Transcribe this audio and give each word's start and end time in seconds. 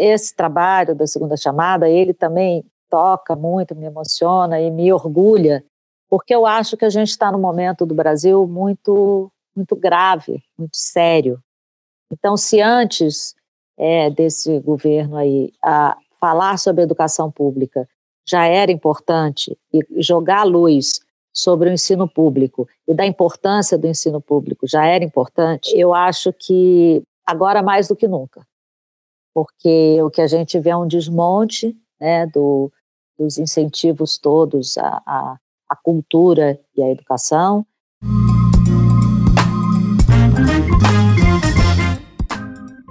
esse 0.00 0.34
trabalho 0.34 0.94
da 0.94 1.06
segunda 1.06 1.36
chamada, 1.36 1.88
ele 1.88 2.14
também 2.14 2.64
toca 2.88 3.36
muito, 3.36 3.76
me 3.76 3.86
emociona 3.86 4.58
e 4.58 4.70
me 4.70 4.90
orgulha, 4.92 5.62
porque 6.08 6.34
eu 6.34 6.46
acho 6.46 6.76
que 6.76 6.84
a 6.84 6.90
gente 6.90 7.10
está 7.10 7.30
num 7.30 7.38
momento 7.38 7.84
do 7.84 7.94
Brasil 7.94 8.46
muito, 8.46 9.30
muito 9.54 9.76
grave, 9.76 10.42
muito 10.58 10.76
sério. 10.76 11.38
Então, 12.10 12.36
se 12.36 12.60
antes 12.60 13.34
é, 13.78 14.10
desse 14.10 14.58
governo 14.60 15.16
aí 15.16 15.52
falar 16.18 16.58
sobre 16.58 16.82
educação 16.82 17.30
pública 17.30 17.86
já 18.26 18.46
era 18.46 18.72
importante 18.72 19.56
e 19.72 19.80
jogar 20.02 20.44
luz 20.44 21.00
sobre 21.32 21.68
o 21.68 21.72
ensino 21.72 22.08
público 22.08 22.66
e 22.88 22.94
da 22.94 23.06
importância 23.06 23.78
do 23.78 23.86
ensino 23.86 24.20
público 24.20 24.66
já 24.66 24.84
era 24.84 25.04
importante, 25.04 25.70
eu 25.78 25.94
acho 25.94 26.32
que 26.32 27.02
agora 27.24 27.62
mais 27.62 27.88
do 27.88 27.94
que 27.94 28.08
nunca. 28.08 28.44
Porque 29.34 30.00
o 30.02 30.10
que 30.10 30.20
a 30.20 30.26
gente 30.26 30.58
vê 30.58 30.70
é 30.70 30.76
um 30.76 30.86
desmonte 30.86 31.76
né, 32.00 32.26
do, 32.26 32.70
dos 33.18 33.38
incentivos 33.38 34.18
todos 34.18 34.76
à, 34.78 35.02
à, 35.06 35.36
à 35.68 35.76
cultura 35.76 36.58
e 36.76 36.82
à 36.82 36.90
educação. 36.90 37.64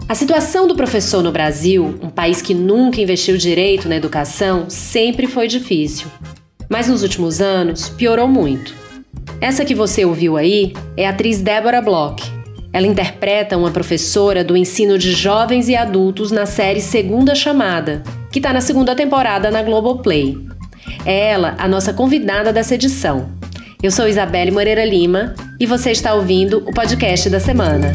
A 0.08 0.16
situação 0.16 0.68
do 0.68 0.76
professor 0.76 1.22
no 1.22 1.32
Brasil, 1.32 1.86
um 2.02 2.10
país 2.10 2.42
que 2.42 2.56
nunca 2.56 3.00
investiu 3.00 3.38
direito 3.38 3.88
na 3.88 3.96
educação, 3.96 4.68
sempre 4.68 5.28
foi 5.28 5.48
difícil. 5.48 6.08
Mas 6.68 6.88
nos 6.88 7.04
últimos 7.04 7.40
anos, 7.40 7.90
piorou 7.90 8.28
muito. 8.28 8.74
Essa 9.40 9.64
que 9.64 9.76
você 9.76 10.04
ouviu 10.06 10.36
aí 10.36 10.74
é 10.98 11.06
a 11.06 11.12
atriz 11.12 11.42
Débora 11.42 11.80
Bloch. 11.80 12.39
Ela 12.72 12.88
interpreta 12.88 13.58
uma 13.58 13.72
professora 13.72 14.44
do 14.44 14.56
ensino 14.56 14.98
de 14.98 15.12
jovens 15.12 15.68
e 15.68 15.76
adultos 15.76 16.32
na 16.32 16.46
série 16.46 16.82
Segunda 16.82 17.34
Chamada, 17.34 18.04
que 18.32 18.40
está 18.40 18.54
na 18.54 18.62
segunda 18.62 18.96
temporada 18.96 19.50
na 19.50 19.64
Globoplay. 19.64 20.38
É 21.06 21.32
ela 21.32 21.56
a 21.58 21.68
nossa 21.68 21.94
convidada 21.94 22.54
dessa 22.54 22.76
edição. 22.76 23.30
Eu 23.82 23.92
sou 23.92 24.08
Isabelle 24.08 24.52
Moreira 24.52 24.86
Lima 24.86 25.34
e 25.60 25.66
você 25.66 25.92
está 25.92 26.14
ouvindo 26.14 26.64
o 26.68 26.74
podcast 26.74 27.30
da 27.30 27.40
semana. 27.40 27.94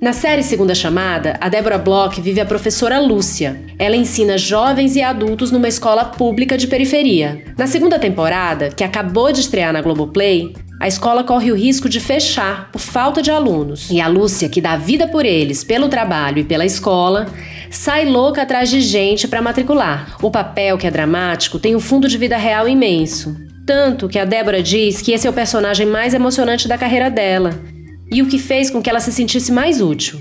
Na 0.00 0.14
série 0.14 0.42
Segunda 0.42 0.74
Chamada, 0.74 1.36
a 1.42 1.50
Débora 1.50 1.76
Bloch 1.76 2.22
vive 2.22 2.40
a 2.40 2.46
professora 2.46 2.98
Lúcia. 2.98 3.60
Ela 3.78 3.94
ensina 3.94 4.38
jovens 4.38 4.96
e 4.96 5.02
adultos 5.02 5.50
numa 5.50 5.68
escola 5.68 6.06
pública 6.06 6.56
de 6.56 6.66
periferia. 6.66 7.44
Na 7.58 7.66
segunda 7.66 7.98
temporada, 7.98 8.70
que 8.70 8.82
acabou 8.82 9.30
de 9.30 9.40
estrear 9.40 9.74
na 9.74 9.82
Globoplay, 9.82 10.54
a 10.80 10.88
escola 10.88 11.22
corre 11.22 11.52
o 11.52 11.54
risco 11.54 11.86
de 11.86 12.00
fechar 12.00 12.70
por 12.72 12.78
falta 12.78 13.20
de 13.20 13.30
alunos. 13.30 13.90
E 13.90 14.00
a 14.00 14.08
Lúcia, 14.08 14.48
que 14.48 14.62
dá 14.62 14.74
vida 14.74 15.06
por 15.06 15.26
eles, 15.26 15.62
pelo 15.62 15.86
trabalho 15.86 16.38
e 16.38 16.44
pela 16.44 16.64
escola, 16.64 17.26
sai 17.70 18.06
louca 18.06 18.40
atrás 18.40 18.70
de 18.70 18.80
gente 18.80 19.28
para 19.28 19.42
matricular. 19.42 20.16
O 20.22 20.30
papel, 20.30 20.78
que 20.78 20.86
é 20.86 20.90
dramático, 20.90 21.58
tem 21.58 21.76
um 21.76 21.80
fundo 21.80 22.08
de 22.08 22.16
vida 22.16 22.38
real 22.38 22.66
imenso. 22.66 23.36
Tanto 23.66 24.08
que 24.08 24.18
a 24.18 24.24
Débora 24.24 24.62
diz 24.62 25.02
que 25.02 25.12
esse 25.12 25.26
é 25.26 25.30
o 25.30 25.34
personagem 25.34 25.86
mais 25.86 26.14
emocionante 26.14 26.66
da 26.66 26.78
carreira 26.78 27.10
dela 27.10 27.69
e 28.10 28.22
o 28.22 28.26
que 28.26 28.38
fez 28.38 28.70
com 28.70 28.82
que 28.82 28.90
ela 28.90 29.00
se 29.00 29.12
sentisse 29.12 29.52
mais 29.52 29.80
útil. 29.80 30.20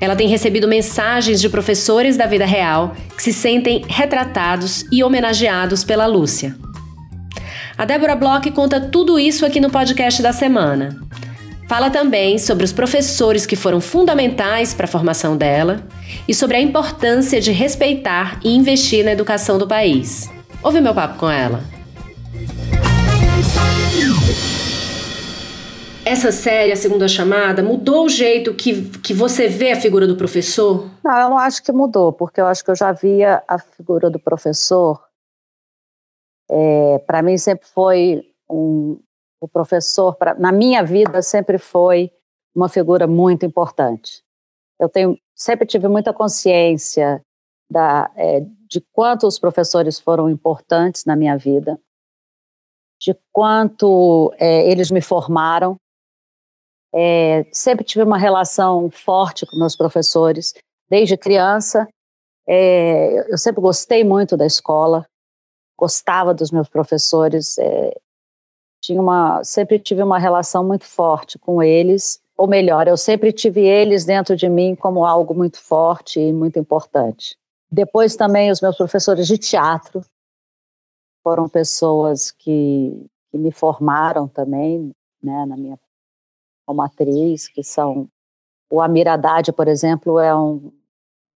Ela 0.00 0.16
tem 0.16 0.28
recebido 0.28 0.66
mensagens 0.66 1.40
de 1.40 1.48
professores 1.48 2.16
da 2.16 2.26
vida 2.26 2.46
real 2.46 2.96
que 3.14 3.22
se 3.22 3.32
sentem 3.32 3.84
retratados 3.86 4.84
e 4.90 5.04
homenageados 5.04 5.84
pela 5.84 6.06
Lúcia. 6.06 6.56
A 7.76 7.84
Débora 7.84 8.16
Bloch 8.16 8.50
conta 8.50 8.80
tudo 8.80 9.18
isso 9.18 9.44
aqui 9.44 9.60
no 9.60 9.70
podcast 9.70 10.22
da 10.22 10.32
semana. 10.32 10.98
Fala 11.68 11.88
também 11.88 12.38
sobre 12.38 12.64
os 12.64 12.72
professores 12.72 13.46
que 13.46 13.54
foram 13.54 13.80
fundamentais 13.80 14.74
para 14.74 14.86
a 14.86 14.88
formação 14.88 15.36
dela 15.36 15.86
e 16.26 16.34
sobre 16.34 16.56
a 16.56 16.60
importância 16.60 17.40
de 17.40 17.52
respeitar 17.52 18.40
e 18.42 18.56
investir 18.56 19.04
na 19.04 19.12
educação 19.12 19.56
do 19.56 19.68
país. 19.68 20.28
Ouve 20.62 20.80
meu 20.80 20.92
papo 20.92 21.18
com 21.18 21.30
ela. 21.30 21.62
Essa 26.10 26.32
série, 26.32 26.72
a 26.72 26.76
segunda 26.76 27.06
chamada, 27.06 27.62
mudou 27.62 28.06
o 28.06 28.08
jeito 28.08 28.52
que, 28.52 28.90
que 28.98 29.14
você 29.14 29.46
vê 29.46 29.70
a 29.70 29.80
figura 29.80 30.08
do 30.08 30.16
professor? 30.16 30.90
Não, 31.04 31.16
eu 31.16 31.30
não 31.30 31.38
acho 31.38 31.62
que 31.62 31.70
mudou, 31.70 32.12
porque 32.12 32.40
eu 32.40 32.46
acho 32.46 32.64
que 32.64 32.70
eu 32.72 32.74
já 32.74 32.90
via 32.90 33.44
a 33.46 33.60
figura 33.60 34.10
do 34.10 34.18
professor. 34.18 35.00
É, 36.50 36.98
para 37.06 37.22
mim 37.22 37.38
sempre 37.38 37.64
foi 37.68 38.28
um, 38.50 39.00
o 39.40 39.46
professor, 39.46 40.16
pra, 40.16 40.34
na 40.34 40.50
minha 40.50 40.82
vida 40.82 41.22
sempre 41.22 41.58
foi 41.58 42.10
uma 42.52 42.68
figura 42.68 43.06
muito 43.06 43.46
importante. 43.46 44.24
Eu 44.80 44.88
tenho, 44.88 45.16
sempre 45.32 45.64
tive 45.64 45.86
muita 45.86 46.12
consciência 46.12 47.24
da, 47.70 48.10
é, 48.16 48.40
de 48.68 48.80
quanto 48.92 49.28
os 49.28 49.38
professores 49.38 50.00
foram 50.00 50.28
importantes 50.28 51.04
na 51.04 51.14
minha 51.14 51.36
vida, 51.36 51.78
de 53.00 53.16
quanto 53.30 54.34
é, 54.40 54.68
eles 54.68 54.90
me 54.90 55.00
formaram, 55.00 55.78
é, 56.94 57.46
sempre 57.52 57.84
tive 57.84 58.04
uma 58.04 58.18
relação 58.18 58.90
forte 58.90 59.46
com 59.46 59.56
meus 59.56 59.76
professores, 59.76 60.54
desde 60.88 61.16
criança. 61.16 61.88
É, 62.48 63.32
eu 63.32 63.38
sempre 63.38 63.60
gostei 63.60 64.02
muito 64.02 64.36
da 64.36 64.44
escola, 64.44 65.06
gostava 65.78 66.34
dos 66.34 66.50
meus 66.50 66.68
professores, 66.68 67.56
é, 67.58 67.94
tinha 68.82 69.00
uma, 69.00 69.44
sempre 69.44 69.78
tive 69.78 70.02
uma 70.02 70.18
relação 70.18 70.64
muito 70.64 70.84
forte 70.84 71.38
com 71.38 71.62
eles, 71.62 72.18
ou 72.36 72.46
melhor, 72.46 72.88
eu 72.88 72.96
sempre 72.96 73.32
tive 73.32 73.60
eles 73.60 74.04
dentro 74.04 74.34
de 74.34 74.48
mim 74.48 74.74
como 74.74 75.04
algo 75.04 75.34
muito 75.34 75.60
forte 75.60 76.18
e 76.18 76.32
muito 76.32 76.58
importante. 76.58 77.36
Depois 77.70 78.16
também 78.16 78.50
os 78.50 78.60
meus 78.60 78.76
professores 78.76 79.26
de 79.26 79.38
teatro 79.38 80.02
foram 81.22 81.48
pessoas 81.48 82.30
que, 82.30 83.06
que 83.30 83.38
me 83.38 83.52
formaram 83.52 84.26
também, 84.26 84.90
né, 85.22 85.44
na 85.46 85.56
minha 85.56 85.78
como 86.70 86.82
atriz, 86.82 87.48
que 87.48 87.64
são 87.64 88.08
o 88.70 88.80
Amir 88.80 89.08
Haddad, 89.08 89.52
por 89.52 89.66
exemplo, 89.66 90.20
é 90.20 90.32
um 90.32 90.72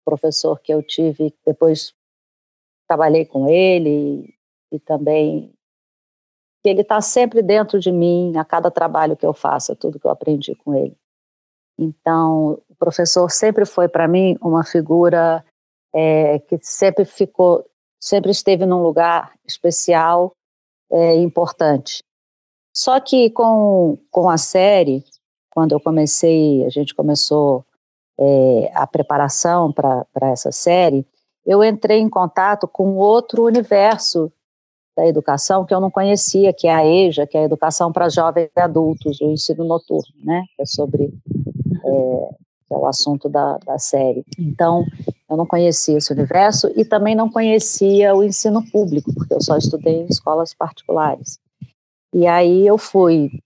professor 0.04 0.60
que 0.60 0.72
eu 0.72 0.80
tive, 0.80 1.34
depois 1.44 1.92
trabalhei 2.86 3.24
com 3.24 3.48
ele 3.48 4.32
e, 4.70 4.78
também 4.78 5.52
que 6.62 6.68
ele 6.68 6.82
está 6.82 7.00
sempre 7.00 7.42
dentro 7.42 7.80
de 7.80 7.90
mim 7.90 8.36
a 8.36 8.44
cada 8.44 8.70
trabalho 8.70 9.16
que 9.16 9.26
eu 9.26 9.34
faço, 9.34 9.74
tudo 9.74 9.98
que 9.98 10.06
eu 10.06 10.10
aprendi 10.12 10.54
com 10.54 10.72
ele. 10.72 10.96
Então, 11.76 12.62
o 12.68 12.74
professor 12.76 13.28
sempre 13.28 13.66
foi 13.66 13.88
para 13.88 14.06
mim 14.06 14.38
uma 14.40 14.64
figura 14.64 15.44
é, 15.92 16.38
que 16.38 16.60
sempre 16.62 17.04
ficou, 17.04 17.68
sempre 18.00 18.30
esteve 18.30 18.64
num 18.64 18.80
lugar 18.80 19.34
especial, 19.44 20.32
é, 20.92 21.16
importante. 21.16 22.04
Só 22.76 22.98
que 22.98 23.30
com, 23.30 23.96
com 24.10 24.28
a 24.28 24.36
série, 24.36 25.04
quando 25.54 25.72
eu 25.72 25.80
comecei, 25.80 26.64
a 26.64 26.68
gente 26.68 26.94
começou 26.94 27.64
é, 28.18 28.70
a 28.74 28.86
preparação 28.86 29.72
para 29.72 30.06
essa 30.22 30.50
série, 30.50 31.06
eu 31.46 31.62
entrei 31.62 32.00
em 32.00 32.08
contato 32.08 32.66
com 32.66 32.96
outro 32.96 33.44
universo 33.44 34.32
da 34.96 35.06
educação 35.06 35.64
que 35.64 35.74
eu 35.74 35.80
não 35.80 35.90
conhecia, 35.90 36.52
que 36.52 36.66
é 36.66 36.74
a 36.74 36.86
EJA, 36.86 37.26
que 37.26 37.36
é 37.36 37.40
a 37.40 37.44
Educação 37.44 37.92
para 37.92 38.08
Jovens 38.08 38.50
e 38.56 38.60
Adultos, 38.60 39.20
o 39.20 39.30
ensino 39.30 39.64
noturno, 39.64 40.14
né? 40.22 40.44
Que 40.56 40.62
é 40.62 40.66
sobre 40.66 41.12
é, 41.84 42.28
que 42.66 42.74
é 42.74 42.76
o 42.76 42.86
assunto 42.86 43.28
da, 43.28 43.58
da 43.58 43.78
série. 43.78 44.24
Então, 44.38 44.84
eu 45.28 45.36
não 45.36 45.46
conhecia 45.46 45.98
esse 45.98 46.12
universo 46.12 46.70
e 46.76 46.84
também 46.84 47.14
não 47.14 47.28
conhecia 47.28 48.14
o 48.14 48.22
ensino 48.22 48.64
público, 48.70 49.12
porque 49.12 49.34
eu 49.34 49.40
só 49.40 49.56
estudei 49.56 50.02
em 50.02 50.06
escolas 50.06 50.54
particulares. 50.54 51.38
E 52.12 52.26
aí 52.26 52.64
eu 52.64 52.78
fui 52.78 53.42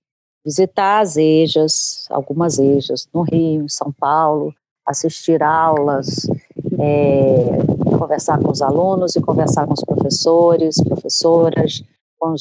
visitar 0.49 1.01
as 1.01 1.19
EJAs, 1.19 2.07
algumas 2.09 2.59
EJAs 2.59 3.07
no 3.13 3.21
Rio, 3.21 3.65
em 3.65 3.69
São 3.69 3.93
Paulo, 3.93 4.55
assistir 4.87 5.43
aulas, 5.43 6.27
é, 6.79 7.59
conversar 7.99 8.41
com 8.41 8.51
os 8.51 8.63
alunos 8.63 9.15
e 9.15 9.21
conversar 9.21 9.67
com 9.67 9.75
os 9.75 9.85
professores, 9.85 10.83
professoras, 10.83 11.83
com, 12.19 12.35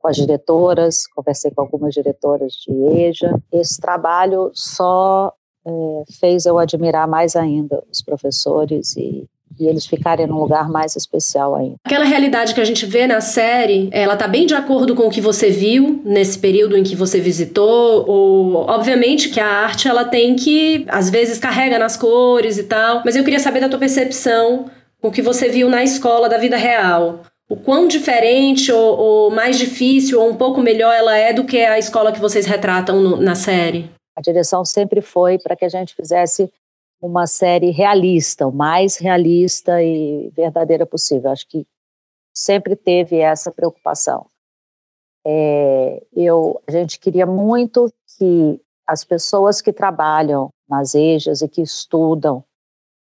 com, 0.00 0.08
as 0.08 0.16
diretoras, 0.16 1.06
conversei 1.08 1.50
com 1.50 1.60
algumas 1.60 1.92
diretoras 1.92 2.54
de 2.54 2.72
EJA. 2.72 3.38
Esse 3.52 3.78
trabalho 3.78 4.50
só 4.54 5.30
é, 5.66 6.04
fez 6.18 6.46
eu 6.46 6.58
admirar 6.58 7.06
mais 7.06 7.36
ainda 7.36 7.84
os 7.92 8.00
professores 8.00 8.96
e 8.96 9.28
e 9.58 9.66
eles 9.66 9.86
ficarem 9.86 10.26
num 10.26 10.38
lugar 10.38 10.68
mais 10.68 10.96
especial 10.96 11.54
ainda. 11.54 11.76
Aquela 11.84 12.04
realidade 12.04 12.54
que 12.54 12.60
a 12.60 12.64
gente 12.64 12.86
vê 12.86 13.06
na 13.06 13.20
série, 13.20 13.88
ela 13.92 14.16
tá 14.16 14.26
bem 14.26 14.46
de 14.46 14.54
acordo 14.54 14.94
com 14.94 15.06
o 15.06 15.10
que 15.10 15.20
você 15.20 15.50
viu 15.50 16.00
nesse 16.04 16.38
período 16.38 16.76
em 16.76 16.82
que 16.82 16.96
você 16.96 17.20
visitou, 17.20 18.04
ou 18.08 18.54
obviamente 18.68 19.28
que 19.28 19.40
a 19.40 19.46
arte 19.46 19.88
ela 19.88 20.04
tem 20.04 20.36
que 20.36 20.84
às 20.88 21.10
vezes 21.10 21.38
carrega 21.38 21.78
nas 21.78 21.96
cores 21.96 22.58
e 22.58 22.64
tal, 22.64 23.02
mas 23.04 23.16
eu 23.16 23.24
queria 23.24 23.40
saber 23.40 23.60
da 23.60 23.68
tua 23.68 23.78
percepção 23.78 24.66
com 25.00 25.08
o 25.08 25.12
que 25.12 25.22
você 25.22 25.48
viu 25.48 25.68
na 25.68 25.82
escola 25.82 26.28
da 26.28 26.38
vida 26.38 26.56
real. 26.56 27.20
O 27.48 27.56
quão 27.56 27.86
diferente 27.86 28.72
ou, 28.72 28.98
ou 28.98 29.30
mais 29.30 29.58
difícil 29.58 30.20
ou 30.20 30.30
um 30.30 30.34
pouco 30.34 30.60
melhor 30.62 30.94
ela 30.94 31.16
é 31.16 31.32
do 31.32 31.44
que 31.44 31.58
a 31.58 31.78
escola 31.78 32.12
que 32.12 32.20
vocês 32.20 32.46
retratam 32.46 33.00
no, 33.00 33.16
na 33.16 33.34
série? 33.34 33.90
a 34.16 34.20
direção 34.20 34.64
sempre 34.64 35.00
foi 35.00 35.38
para 35.38 35.56
que 35.56 35.64
a 35.64 35.68
gente 35.68 35.94
fizesse 35.94 36.50
uma 37.02 37.26
série 37.26 37.70
realista, 37.70 38.46
o 38.46 38.52
mais 38.52 38.96
realista 38.96 39.82
e 39.82 40.30
verdadeira 40.30 40.86
possível. 40.86 41.32
Acho 41.32 41.48
que 41.48 41.66
sempre 42.32 42.76
teve 42.76 43.18
essa 43.18 43.50
preocupação. 43.50 44.26
É, 45.26 46.02
eu, 46.12 46.62
a 46.66 46.70
gente 46.70 47.00
queria 47.00 47.26
muito 47.26 47.92
que 48.16 48.60
as 48.86 49.04
pessoas 49.04 49.60
que 49.60 49.72
trabalham 49.72 50.50
nas 50.68 50.94
EJAs 50.94 51.42
e 51.42 51.48
que 51.48 51.60
estudam, 51.60 52.44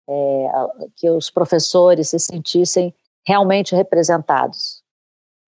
é, 0.08 0.48
que 0.96 1.10
os 1.10 1.30
professores 1.30 2.08
se 2.08 2.18
sentissem 2.18 2.94
realmente 3.26 3.74
representados. 3.74 4.82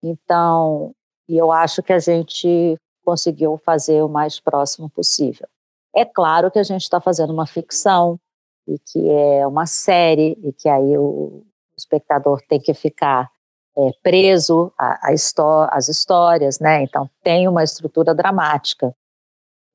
Então, 0.02 0.94
eu 1.28 1.50
acho 1.50 1.82
que 1.82 1.92
a 1.92 1.98
gente 1.98 2.76
conseguiu 3.04 3.56
fazer 3.64 4.02
o 4.02 4.08
mais 4.08 4.38
próximo 4.38 4.90
possível. 4.90 5.48
É 5.94 6.04
claro 6.04 6.50
que 6.50 6.58
a 6.58 6.62
gente 6.62 6.82
está 6.82 7.00
fazendo 7.00 7.32
uma 7.32 7.46
ficção 7.46 8.18
e 8.66 8.78
que 8.78 9.10
é 9.10 9.46
uma 9.46 9.66
série 9.66 10.38
e 10.42 10.52
que 10.52 10.68
aí 10.68 10.96
o 10.96 11.44
espectador 11.76 12.40
tem 12.48 12.60
que 12.60 12.74
ficar 12.74 13.30
é, 13.76 13.90
preso 14.02 14.72
às 14.78 15.88
histórias, 15.88 16.58
né? 16.60 16.82
Então 16.82 17.08
tem 17.22 17.48
uma 17.48 17.64
estrutura 17.64 18.14
dramática, 18.14 18.94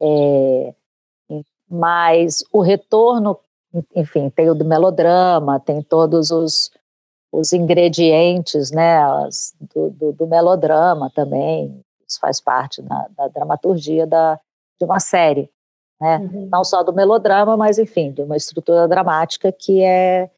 é, 0.02 0.74
mas 1.70 2.44
o 2.52 2.62
retorno, 2.62 3.38
enfim, 3.96 4.30
tem 4.30 4.50
o 4.50 4.56
do 4.56 4.64
melodrama, 4.64 5.60
tem 5.60 5.82
todos 5.82 6.32
os, 6.32 6.72
os 7.32 7.52
ingredientes, 7.54 8.72
né? 8.72 9.00
As, 9.04 9.54
do, 9.60 9.90
do, 9.90 10.14
do, 10.14 10.28
melodrama 10.28 11.12
também, 11.14 11.84
isso 12.08 12.20
faz 12.20 12.40
parte 12.40 12.82
da, 12.82 13.08
da 13.18 13.28
dramaturgia 13.28 14.08
da, 14.08 14.40
de 14.80 14.86
uma 14.86 15.00
série, 15.00 15.50
né? 16.00 16.18
Uhum. 16.18 16.50
Não 16.52 16.64
só 16.64 16.84
do 16.84 16.94
melodrama, 16.94 17.58
mas 17.58 17.80
enfim, 17.80 18.12
de 18.12 18.22
uma 18.22 18.38
estrutura 18.38 18.88
dramática 18.88 19.52
que 19.52 19.84
é 19.84 20.30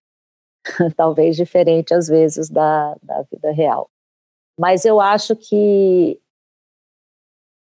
talvez 0.95 1.35
diferente 1.35 1.93
às 1.93 2.07
vezes 2.07 2.49
da, 2.49 2.95
da 3.01 3.23
vida 3.31 3.51
real. 3.51 3.89
Mas 4.57 4.85
eu 4.85 4.99
acho 4.99 5.35
que 5.35 6.19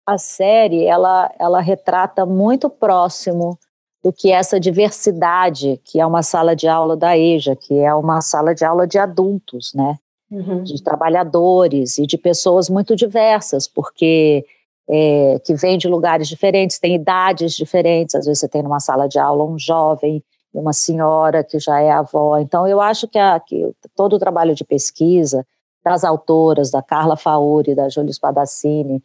a 0.06 0.16
série 0.18 0.84
ela, 0.84 1.30
ela 1.38 1.60
retrata 1.60 2.24
muito 2.24 2.70
próximo 2.70 3.58
do 4.02 4.12
que 4.12 4.30
essa 4.30 4.60
diversidade, 4.60 5.80
que 5.84 5.98
é 5.98 6.06
uma 6.06 6.22
sala 6.22 6.54
de 6.54 6.68
aula 6.68 6.96
da 6.96 7.18
EJA, 7.18 7.56
que 7.56 7.74
é 7.74 7.92
uma 7.92 8.20
sala 8.20 8.54
de 8.54 8.64
aula 8.64 8.86
de 8.86 8.98
adultos, 8.98 9.72
né? 9.74 9.98
Uhum. 10.30 10.62
De 10.62 10.82
trabalhadores 10.82 11.98
e 11.98 12.06
de 12.06 12.16
pessoas 12.16 12.68
muito 12.70 12.94
diversas, 12.94 13.66
porque 13.66 14.44
é, 14.88 15.40
que 15.44 15.54
vêm 15.54 15.78
de 15.78 15.88
lugares 15.88 16.28
diferentes, 16.28 16.78
têm 16.78 16.94
idades 16.94 17.54
diferentes. 17.54 18.14
Às 18.14 18.26
vezes 18.26 18.40
você 18.40 18.48
tem 18.48 18.62
numa 18.62 18.80
sala 18.80 19.08
de 19.08 19.18
aula 19.18 19.44
um 19.44 19.58
jovem 19.58 20.22
uma 20.58 20.72
senhora 20.72 21.44
que 21.44 21.58
já 21.58 21.80
é 21.80 21.90
avó. 21.90 22.38
Então, 22.38 22.66
eu 22.66 22.80
acho 22.80 23.06
que, 23.06 23.18
a, 23.18 23.38
que 23.38 23.70
todo 23.94 24.16
o 24.16 24.18
trabalho 24.18 24.54
de 24.54 24.64
pesquisa 24.64 25.46
das 25.84 26.02
autoras, 26.02 26.70
da 26.70 26.82
Carla 26.82 27.16
Fauri, 27.16 27.74
da 27.74 27.88
Júlia 27.88 28.12
Spadassini, 28.12 29.02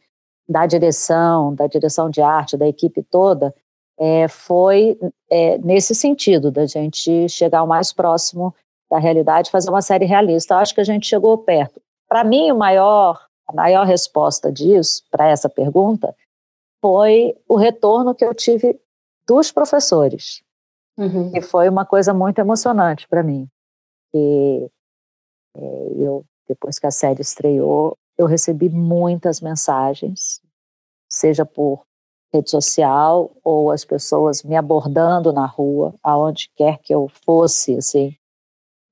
da 0.48 0.66
direção, 0.66 1.54
da 1.54 1.68
direção 1.68 2.10
de 2.10 2.22
arte, 2.22 2.58
da 2.58 2.68
equipe 2.68 3.04
toda, 3.04 3.54
é, 4.00 4.28
foi 4.28 4.98
é, 5.30 5.58
nesse 5.60 5.94
sentido, 5.94 6.52
da 6.52 6.66
gente 6.66 7.30
chegar 7.30 7.64
o 7.64 7.68
mais 7.68 7.94
próximo 7.94 8.54
da 8.90 8.98
realidade, 8.98 9.52
fazer 9.52 9.70
uma 9.70 9.82
série 9.82 10.06
realista. 10.06 10.56
Eu 10.56 10.58
acho 10.60 10.74
que 10.74 10.82
a 10.82 10.86
gente 10.86 11.08
chegou 11.08 11.38
perto. 11.38 11.80
Para 12.10 12.24
mim, 12.24 12.52
o 12.52 12.58
maior, 12.58 13.20
a 13.52 13.56
maior 13.56 13.86
resposta 13.86 14.52
disso, 14.52 15.04
para 15.12 15.28
essa 15.28 15.50
pergunta, 15.50 16.16
foi 16.82 17.36
o 17.48 17.56
retorno 17.56 18.16
que 18.16 18.26
eu 18.26 18.34
tive 18.34 18.80
dos 19.28 19.52
professores. 19.52 20.42
Uhum. 20.98 21.32
E 21.36 21.42
foi 21.42 21.70
uma 21.70 21.86
coisa 21.86 22.14
muito 22.14 22.40
emocionante 22.40 23.08
para 23.08 23.24
mim. 23.24 23.48
E 24.14 24.70
é, 25.56 25.60
eu, 25.98 26.26
depois 26.48 26.80
que 26.80 26.88
a 26.88 26.92
série 26.92 27.22
estreou, 27.22 27.98
eu 28.18 28.26
recebi 28.26 28.70
muitas 28.70 29.42
mensagens, 29.42 30.42
seja 31.10 31.46
por 31.46 31.84
rede 32.34 32.50
social 32.50 33.32
ou 33.44 33.72
as 33.72 33.84
pessoas 33.84 34.44
me 34.44 34.56
abordando 34.56 35.34
na 35.34 35.46
rua, 35.46 35.94
aonde 36.02 36.50
quer 36.56 36.78
que 36.80 36.94
eu 36.94 37.10
fosse, 37.26 37.76
assim, 37.76 38.16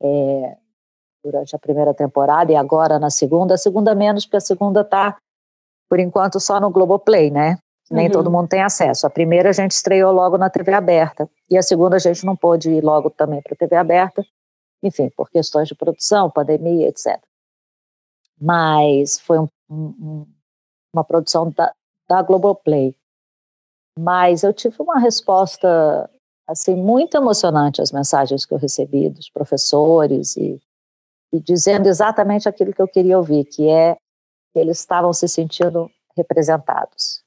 é, 0.02 0.58
durante 1.24 1.56
a 1.56 1.60
primeira 1.60 1.94
temporada 1.94 2.52
e 2.52 2.56
agora 2.56 3.00
na 3.00 3.10
segunda. 3.10 3.56
A 3.56 3.58
segunda 3.58 3.94
menos, 3.96 4.26
porque 4.26 4.38
a 4.38 4.42
segunda 4.42 4.82
está, 4.82 5.18
por 5.90 6.00
enquanto, 6.00 6.40
só 6.40 6.60
no 6.60 6.70
Globoplay, 6.70 7.30
né? 7.32 7.58
nem 7.92 8.06
uhum. 8.06 8.12
todo 8.12 8.32
mundo 8.32 8.48
tem 8.48 8.62
acesso. 8.62 9.08
A 9.08 9.10
primeira 9.10 9.50
a 9.50 9.54
gente 9.54 9.72
estreou 9.72 10.12
logo 10.12 10.38
na 10.38 10.50
TV 10.50 10.74
aberta 10.74 11.30
e 11.50 11.58
a 11.58 11.64
segunda 11.64 11.96
a 11.96 12.00
gente 12.00 12.26
não 12.26 12.36
pôde 12.36 12.70
ir 12.70 12.84
logo 12.84 13.10
também 13.10 13.42
para 13.42 13.54
a 13.54 13.58
TV 13.58 13.76
aberta, 13.76 14.26
enfim, 14.84 15.10
por 15.10 15.30
questões 15.30 15.68
de 15.68 15.76
produção, 15.76 16.30
pandemia, 16.30 16.88
etc. 16.88 17.20
Mas 18.40 19.20
foi 19.20 19.40
um, 19.40 19.48
um, 19.70 20.26
uma 20.94 21.04
produção 21.04 21.50
da, 21.50 21.74
da 22.08 22.22
Globoplay. 22.22 22.96
Mas 23.98 24.44
eu 24.44 24.54
tive 24.54 24.76
uma 24.80 25.00
resposta 25.00 26.10
assim 26.48 26.76
muito 26.76 27.16
emocionante 27.16 27.82
às 27.82 27.92
mensagens 27.92 28.46
que 28.46 28.54
eu 28.54 28.58
recebi 28.58 29.10
dos 29.10 29.30
professores 29.30 30.38
e, 30.38 30.60
e 31.32 31.40
dizendo 31.40 31.88
exatamente 31.88 32.50
aquilo 32.50 32.74
que 32.74 32.82
eu 32.82 32.88
queria 32.88 33.18
ouvir, 33.18 33.46
que 33.46 33.70
é 33.70 33.96
que 34.54 34.60
eles 34.60 34.80
estavam 34.80 35.14
se 35.14 35.28
sentindo 35.28 35.90
representados 36.18 37.24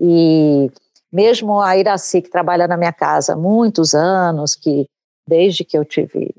e 0.00 0.70
mesmo 1.12 1.60
a 1.60 1.76
Iraci, 1.76 2.22
que 2.22 2.30
trabalha 2.30 2.66
na 2.66 2.76
minha 2.76 2.92
casa 2.92 3.34
há 3.34 3.36
muitos 3.36 3.94
anos, 3.94 4.54
que 4.54 4.88
desde 5.26 5.64
que 5.64 5.78
eu 5.78 5.84
tive, 5.84 6.34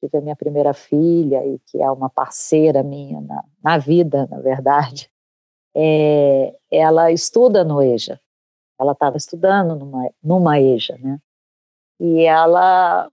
tive 0.00 0.18
a 0.18 0.20
minha 0.20 0.36
primeira 0.36 0.72
filha 0.72 1.44
e 1.46 1.58
que 1.66 1.80
é 1.82 1.90
uma 1.90 2.08
parceira 2.08 2.82
minha 2.82 3.20
na, 3.20 3.44
na 3.62 3.78
vida, 3.78 4.26
na 4.30 4.40
verdade, 4.40 5.10
é, 5.74 6.56
ela 6.70 7.12
estuda 7.12 7.62
no 7.64 7.82
EJA. 7.82 8.18
Ela 8.80 8.92
estava 8.92 9.16
estudando 9.16 9.76
numa, 9.76 10.10
numa 10.22 10.60
EJA, 10.60 10.96
né? 10.98 11.18
E 12.00 12.24
ela 12.24 13.10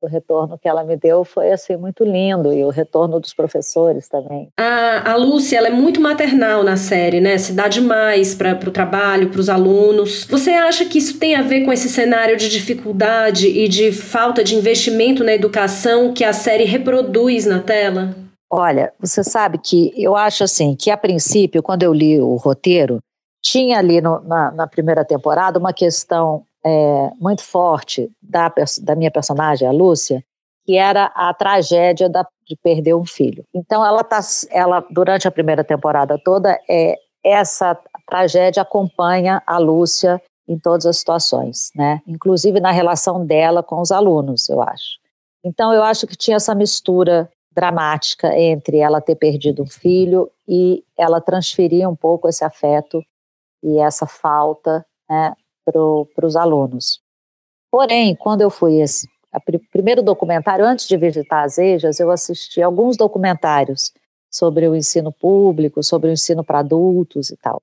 o 0.00 0.06
retorno 0.06 0.58
que 0.58 0.68
ela 0.68 0.84
me 0.84 0.96
deu 0.96 1.24
foi 1.24 1.50
assim 1.50 1.76
muito 1.76 2.04
lindo 2.04 2.52
e 2.52 2.64
o 2.64 2.70
retorno 2.70 3.18
dos 3.18 3.34
professores 3.34 4.08
também. 4.08 4.48
A, 4.56 5.12
a 5.12 5.16
Lúcia 5.16 5.58
ela 5.58 5.68
é 5.68 5.72
muito 5.72 6.00
maternal 6.00 6.62
na 6.62 6.76
série, 6.76 7.20
né? 7.20 7.36
Se 7.36 7.52
dá 7.52 7.68
demais 7.68 8.34
para 8.34 8.52
o 8.52 8.70
trabalho, 8.70 9.30
para 9.30 9.40
os 9.40 9.48
alunos. 9.48 10.24
Você 10.30 10.50
acha 10.50 10.84
que 10.84 10.98
isso 10.98 11.18
tem 11.18 11.34
a 11.34 11.42
ver 11.42 11.64
com 11.64 11.72
esse 11.72 11.88
cenário 11.88 12.36
de 12.36 12.48
dificuldade 12.48 13.48
e 13.48 13.68
de 13.68 13.90
falta 13.92 14.44
de 14.44 14.54
investimento 14.54 15.24
na 15.24 15.32
educação 15.32 16.12
que 16.12 16.24
a 16.24 16.32
série 16.32 16.64
reproduz 16.64 17.44
na 17.44 17.60
tela? 17.60 18.14
Olha, 18.50 18.92
você 18.98 19.22
sabe 19.22 19.58
que 19.58 19.92
eu 19.96 20.16
acho 20.16 20.44
assim 20.44 20.74
que 20.74 20.90
a 20.90 20.96
princípio, 20.96 21.62
quando 21.62 21.82
eu 21.82 21.92
li 21.92 22.18
o 22.18 22.36
roteiro, 22.36 22.98
tinha 23.42 23.78
ali 23.78 24.00
no, 24.00 24.20
na, 24.20 24.50
na 24.52 24.66
primeira 24.66 25.04
temporada 25.04 25.58
uma 25.58 25.72
questão 25.72 26.44
é, 26.64 27.10
muito 27.18 27.42
forte 27.42 28.10
da, 28.22 28.52
da 28.82 28.94
minha 28.94 29.10
personagem, 29.10 29.66
a 29.66 29.72
Lúcia, 29.72 30.24
que 30.64 30.76
era 30.76 31.06
a 31.14 31.32
tragédia 31.32 32.08
da, 32.08 32.26
de 32.46 32.56
perder 32.62 32.94
um 32.94 33.06
filho. 33.06 33.44
Então, 33.54 33.84
ela 33.84 34.04
tá, 34.04 34.20
ela 34.50 34.84
durante 34.90 35.26
a 35.26 35.30
primeira 35.30 35.64
temporada 35.64 36.18
toda, 36.22 36.58
é, 36.68 36.94
essa 37.24 37.78
tragédia 38.06 38.62
acompanha 38.62 39.42
a 39.46 39.58
Lúcia 39.58 40.20
em 40.46 40.58
todas 40.58 40.86
as 40.86 40.98
situações, 40.98 41.70
né? 41.74 42.00
Inclusive 42.06 42.58
na 42.60 42.70
relação 42.70 43.24
dela 43.24 43.62
com 43.62 43.80
os 43.80 43.92
alunos, 43.92 44.48
eu 44.48 44.62
acho. 44.62 44.98
Então, 45.44 45.72
eu 45.72 45.82
acho 45.82 46.06
que 46.06 46.16
tinha 46.16 46.36
essa 46.36 46.54
mistura 46.54 47.30
dramática 47.52 48.36
entre 48.38 48.78
ela 48.78 49.00
ter 49.00 49.16
perdido 49.16 49.62
um 49.62 49.66
filho 49.66 50.30
e 50.46 50.84
ela 50.96 51.20
transferir 51.20 51.88
um 51.88 51.96
pouco 51.96 52.28
esse 52.28 52.44
afeto 52.44 53.02
e 53.62 53.78
essa 53.78 54.06
falta 54.06 54.84
né, 55.08 55.34
para 55.72 56.26
os 56.26 56.36
alunos. 56.36 57.00
Porém, 57.70 58.16
quando 58.16 58.40
eu 58.40 58.50
fui 58.50 58.80
esse 58.80 59.06
pr 59.44 59.58
primeiro 59.70 60.02
documentário, 60.02 60.64
antes 60.64 60.88
de 60.88 60.96
visitar 60.96 61.44
as 61.44 61.58
EJAs, 61.58 62.00
eu 62.00 62.10
assisti 62.10 62.62
alguns 62.62 62.96
documentários 62.96 63.92
sobre 64.30 64.68
o 64.68 64.74
ensino 64.74 65.12
público, 65.12 65.82
sobre 65.82 66.08
o 66.10 66.12
ensino 66.12 66.44
para 66.44 66.60
adultos 66.60 67.30
e 67.30 67.36
tal. 67.36 67.62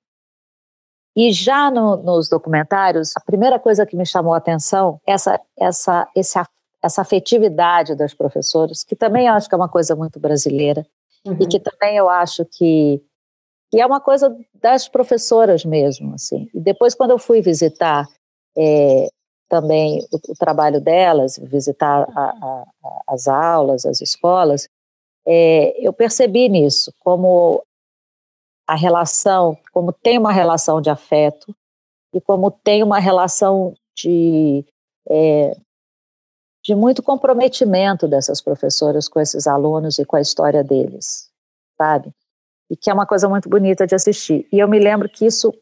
E 1.16 1.32
já 1.32 1.70
no, 1.70 1.96
nos 1.96 2.28
documentários, 2.28 3.16
a 3.16 3.20
primeira 3.20 3.58
coisa 3.58 3.86
que 3.86 3.96
me 3.96 4.04
chamou 4.04 4.34
a 4.34 4.36
atenção 4.36 5.00
é 5.06 5.12
essa, 5.12 5.40
essa, 5.58 6.08
esse, 6.14 6.38
essa 6.82 7.00
afetividade 7.00 7.94
das 7.94 8.12
professoras, 8.12 8.84
que 8.84 8.94
também 8.94 9.26
eu 9.26 9.32
acho 9.32 9.48
que 9.48 9.54
é 9.54 9.58
uma 9.58 9.68
coisa 9.68 9.96
muito 9.96 10.20
brasileira, 10.20 10.86
uhum. 11.24 11.36
e 11.40 11.46
que 11.46 11.58
também 11.58 11.96
eu 11.96 12.08
acho 12.08 12.44
que 12.44 13.02
e 13.72 13.80
é 13.80 13.86
uma 13.86 14.00
coisa 14.00 14.36
das 14.54 14.88
professoras 14.88 15.64
mesmo, 15.64 16.14
assim. 16.14 16.48
E 16.54 16.60
depois, 16.60 16.94
quando 16.94 17.10
eu 17.10 17.18
fui 17.18 17.40
visitar 17.40 18.06
é, 18.56 19.08
também 19.48 20.06
o, 20.12 20.16
o, 20.32 20.34
trabalho 20.34 20.80
delas, 20.80 21.38
visitar 21.42 22.06
a, 22.14 22.24
a, 22.24 22.64
as 23.08 23.28
aulas, 23.28 23.84
as 23.84 24.00
escolas, 24.00 24.68
é, 25.26 25.74
eu 25.84 25.92
percebi 25.92 26.48
nisso, 26.48 26.92
como 27.00 27.64
a 28.66 28.74
relação, 28.74 29.56
como 29.72 29.92
tem 29.92 30.18
uma 30.18 30.32
relação 30.32 30.80
de 30.80 30.90
afeto 30.90 31.54
e 32.12 32.20
como 32.20 32.50
tem 32.50 32.82
uma 32.82 32.98
relação 32.98 33.74
de, 33.96 34.64
é, 35.08 35.56
de 36.64 36.74
muito 36.74 37.02
comprometimento 37.02 38.08
dessas 38.08 38.40
professoras 38.40 39.08
com 39.08 39.20
esses 39.20 39.46
alunos 39.46 39.98
e 39.98 40.04
com 40.04 40.16
a 40.16 40.20
história 40.20 40.64
deles, 40.64 41.30
sabe? 41.76 42.12
E 42.70 42.76
que 42.76 42.90
é 42.90 42.94
uma 42.94 43.06
coisa 43.06 43.28
muito 43.28 43.48
bonita 43.48 43.86
de 43.86 43.94
assistir. 43.94 44.46
E 44.52 44.58
eu 44.58 44.68
me 44.68 44.78
lembro 44.78 45.08
que 45.08 45.24
isso 45.24 45.52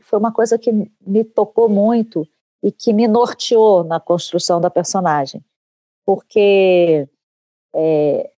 foi 0.00 0.18
uma 0.18 0.32
coisa 0.32 0.58
que 0.58 0.70
me 0.72 1.24
tocou 1.24 1.68
muito 1.68 2.26
e 2.62 2.70
que 2.70 2.92
me 2.92 3.08
norteou 3.08 3.82
na 3.82 3.98
construção 3.98 4.60
da 4.60 4.70
personagem, 4.70 5.44
porque 6.06 7.08
é, 7.74 8.30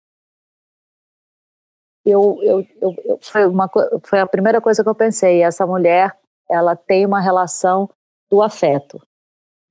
eu, 2.04 2.38
eu, 2.42 2.66
eu, 2.80 2.94
eu, 3.04 3.18
foi, 3.20 3.46
uma, 3.46 3.68
foi 4.04 4.20
a 4.20 4.26
primeira 4.26 4.60
coisa 4.60 4.82
que 4.82 4.88
eu 4.88 4.94
pensei. 4.94 5.42
Essa 5.42 5.66
mulher, 5.66 6.16
ela 6.48 6.74
tem 6.76 7.06
uma 7.06 7.20
relação 7.20 7.88
do 8.30 8.42
afeto. 8.42 9.00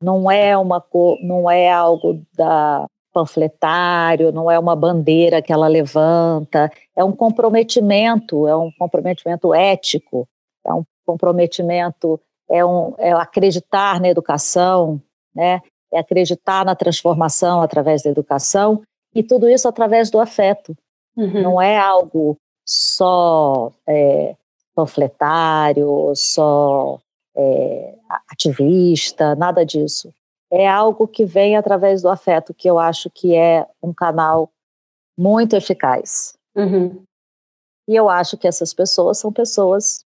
Não 0.01 0.31
é 0.31 0.57
uma 0.57 0.83
não 1.21 1.49
é 1.49 1.71
algo 1.71 2.25
da 2.33 2.87
panfletário, 3.13 4.31
não 4.31 4.49
é 4.49 4.57
uma 4.57 4.75
bandeira 4.75 5.41
que 5.41 5.51
ela 5.51 5.67
levanta, 5.67 6.71
é 6.95 7.03
um 7.03 7.11
comprometimento, 7.11 8.47
é 8.47 8.55
um 8.55 8.71
comprometimento 8.77 9.53
ético, 9.53 10.27
é 10.65 10.73
um 10.73 10.83
comprometimento, 11.05 12.19
é, 12.49 12.65
um, 12.65 12.93
é 12.97 13.11
acreditar 13.11 13.99
na 13.99 14.09
educação, 14.09 15.01
né? 15.35 15.61
é 15.91 15.99
acreditar 15.99 16.63
na 16.65 16.75
transformação 16.75 17.61
através 17.61 18.03
da 18.03 18.09
educação, 18.09 18.81
e 19.13 19.21
tudo 19.21 19.49
isso 19.49 19.67
através 19.67 20.09
do 20.09 20.19
afeto. 20.19 20.75
Uhum. 21.17 21.41
Não 21.41 21.61
é 21.61 21.77
algo 21.77 22.37
só 22.65 23.71
é, 23.85 24.35
panfletário, 24.73 26.13
só 26.15 26.99
é, 27.35 27.95
ativista, 28.29 29.35
nada 29.35 29.65
disso. 29.65 30.13
É 30.51 30.67
algo 30.67 31.07
que 31.07 31.25
vem 31.25 31.55
através 31.55 32.01
do 32.01 32.09
afeto, 32.09 32.53
que 32.53 32.69
eu 32.69 32.77
acho 32.77 33.09
que 33.09 33.35
é 33.35 33.65
um 33.81 33.93
canal 33.93 34.51
muito 35.17 35.55
eficaz. 35.55 36.33
Uhum. 36.55 37.03
E 37.87 37.95
eu 37.95 38.09
acho 38.09 38.37
que 38.37 38.47
essas 38.47 38.73
pessoas 38.73 39.17
são 39.17 39.31
pessoas 39.31 40.05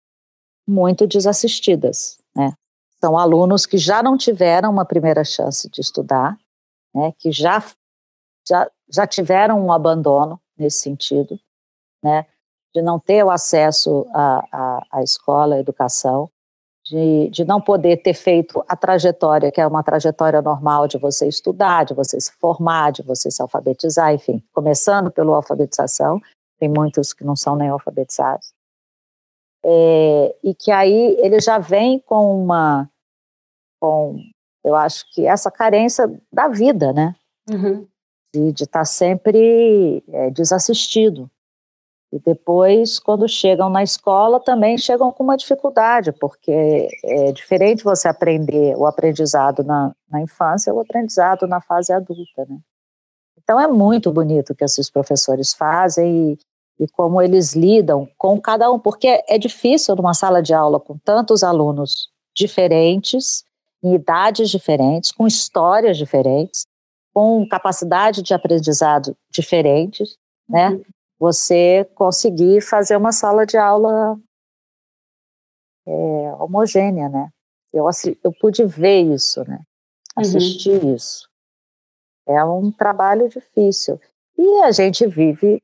muito 0.68 1.06
desassistidas, 1.06 2.18
né? 2.36 2.52
São 3.00 3.18
alunos 3.18 3.66
que 3.66 3.76
já 3.76 4.02
não 4.02 4.16
tiveram 4.16 4.70
uma 4.70 4.84
primeira 4.84 5.24
chance 5.24 5.68
de 5.68 5.80
estudar, 5.80 6.38
né? 6.94 7.12
Que 7.18 7.32
já 7.32 7.62
já, 8.46 8.70
já 8.88 9.06
tiveram 9.06 9.64
um 9.64 9.72
abandono 9.72 10.40
nesse 10.56 10.80
sentido, 10.80 11.38
né? 12.02 12.26
De 12.74 12.82
não 12.82 12.98
ter 12.98 13.24
o 13.24 13.30
acesso 13.30 14.06
à, 14.12 14.44
à, 14.52 14.86
à 14.92 15.02
escola, 15.02 15.54
à 15.54 15.58
educação, 15.58 16.30
de, 16.84 17.28
de 17.30 17.44
não 17.44 17.60
poder 17.60 17.98
ter 17.98 18.14
feito 18.14 18.64
a 18.68 18.76
trajetória, 18.76 19.50
que 19.50 19.60
é 19.60 19.66
uma 19.66 19.82
trajetória 19.82 20.42
normal 20.42 20.86
de 20.86 20.98
você 20.98 21.26
estudar, 21.26 21.84
de 21.84 21.94
você 21.94 22.20
se 22.20 22.32
formar, 22.32 22.92
de 22.92 23.02
você 23.02 23.30
se 23.30 23.40
alfabetizar, 23.40 24.12
enfim, 24.12 24.42
começando 24.52 25.10
pela 25.10 25.36
alfabetização, 25.36 26.20
tem 26.58 26.68
muitos 26.68 27.12
que 27.12 27.24
não 27.24 27.34
são 27.34 27.56
nem 27.56 27.68
alfabetizados, 27.68 28.52
é, 29.64 30.36
e 30.42 30.54
que 30.54 30.70
aí 30.70 31.16
ele 31.20 31.40
já 31.40 31.58
vem 31.58 31.98
com 32.00 32.42
uma, 32.42 32.88
com, 33.80 34.16
eu 34.62 34.74
acho 34.74 35.04
que 35.12 35.26
essa 35.26 35.50
carência 35.50 36.06
da 36.32 36.48
vida, 36.48 36.92
né? 36.92 37.14
Uhum 37.50 37.86
de 38.34 38.64
estar 38.64 38.80
tá 38.80 38.84
sempre 38.84 40.02
é, 40.08 40.30
desassistido. 40.30 41.30
E 42.14 42.18
depois, 42.20 43.00
quando 43.00 43.28
chegam 43.28 43.68
na 43.68 43.82
escola, 43.82 44.38
também 44.38 44.78
chegam 44.78 45.10
com 45.10 45.24
uma 45.24 45.36
dificuldade, 45.36 46.12
porque 46.12 46.88
é 47.02 47.32
diferente 47.32 47.82
você 47.82 48.06
aprender 48.06 48.76
o 48.76 48.86
aprendizado 48.86 49.64
na, 49.64 49.92
na 50.08 50.22
infância 50.22 50.72
ou 50.72 50.78
o 50.78 50.82
aprendizado 50.82 51.44
na 51.48 51.60
fase 51.60 51.92
adulta, 51.92 52.46
né? 52.48 52.56
Então 53.42 53.60
é 53.60 53.66
muito 53.66 54.12
bonito 54.12 54.50
o 54.50 54.54
que 54.54 54.64
esses 54.64 54.88
professores 54.88 55.52
fazem 55.52 56.38
e, 56.78 56.84
e 56.84 56.88
como 56.88 57.20
eles 57.20 57.52
lidam 57.52 58.08
com 58.16 58.40
cada 58.40 58.70
um, 58.70 58.78
porque 58.78 59.20
é 59.28 59.36
difícil 59.36 59.96
numa 59.96 60.14
sala 60.14 60.40
de 60.40 60.54
aula 60.54 60.78
com 60.78 60.96
tantos 60.98 61.42
alunos 61.42 62.10
diferentes, 62.32 63.42
em 63.82 63.92
idades 63.92 64.50
diferentes, 64.50 65.10
com 65.10 65.26
histórias 65.26 65.98
diferentes, 65.98 66.64
com 67.12 67.44
capacidade 67.48 68.22
de 68.22 68.32
aprendizado 68.32 69.16
diferentes, 69.32 70.16
né? 70.48 70.70
Uhum. 70.70 70.82
Você 71.24 71.86
conseguir 71.94 72.60
fazer 72.60 72.98
uma 72.98 73.10
sala 73.10 73.46
de 73.46 73.56
aula 73.56 74.20
é, 75.86 75.90
homogênea, 76.34 77.08
né? 77.08 77.30
Eu, 77.72 77.86
eu 78.22 78.30
pude 78.38 78.62
ver 78.66 79.00
isso, 79.00 79.42
né? 79.48 79.56
Uhum. 79.56 80.22
Assistir 80.22 80.84
uhum. 80.84 80.94
isso. 80.94 81.26
É 82.28 82.44
um 82.44 82.70
trabalho 82.70 83.26
difícil. 83.26 83.98
E 84.36 84.62
a 84.64 84.70
gente 84.70 85.06
vive 85.06 85.62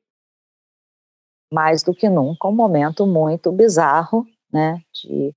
mais 1.52 1.82
do 1.82 1.94
que 1.94 2.08
nunca 2.08 2.48
um 2.48 2.56
momento 2.56 3.06
muito 3.06 3.52
bizarro, 3.52 4.26
né? 4.50 4.82
De, 4.94 5.34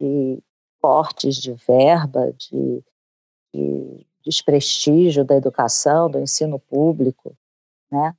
de 0.00 0.42
cortes 0.80 1.36
de 1.36 1.52
verba, 1.52 2.32
de, 2.32 2.82
de 3.54 4.06
desprestígio 4.24 5.24
da 5.24 5.36
educação, 5.36 6.10
do 6.10 6.18
ensino 6.18 6.58
público, 6.58 7.32
né? 7.88 8.12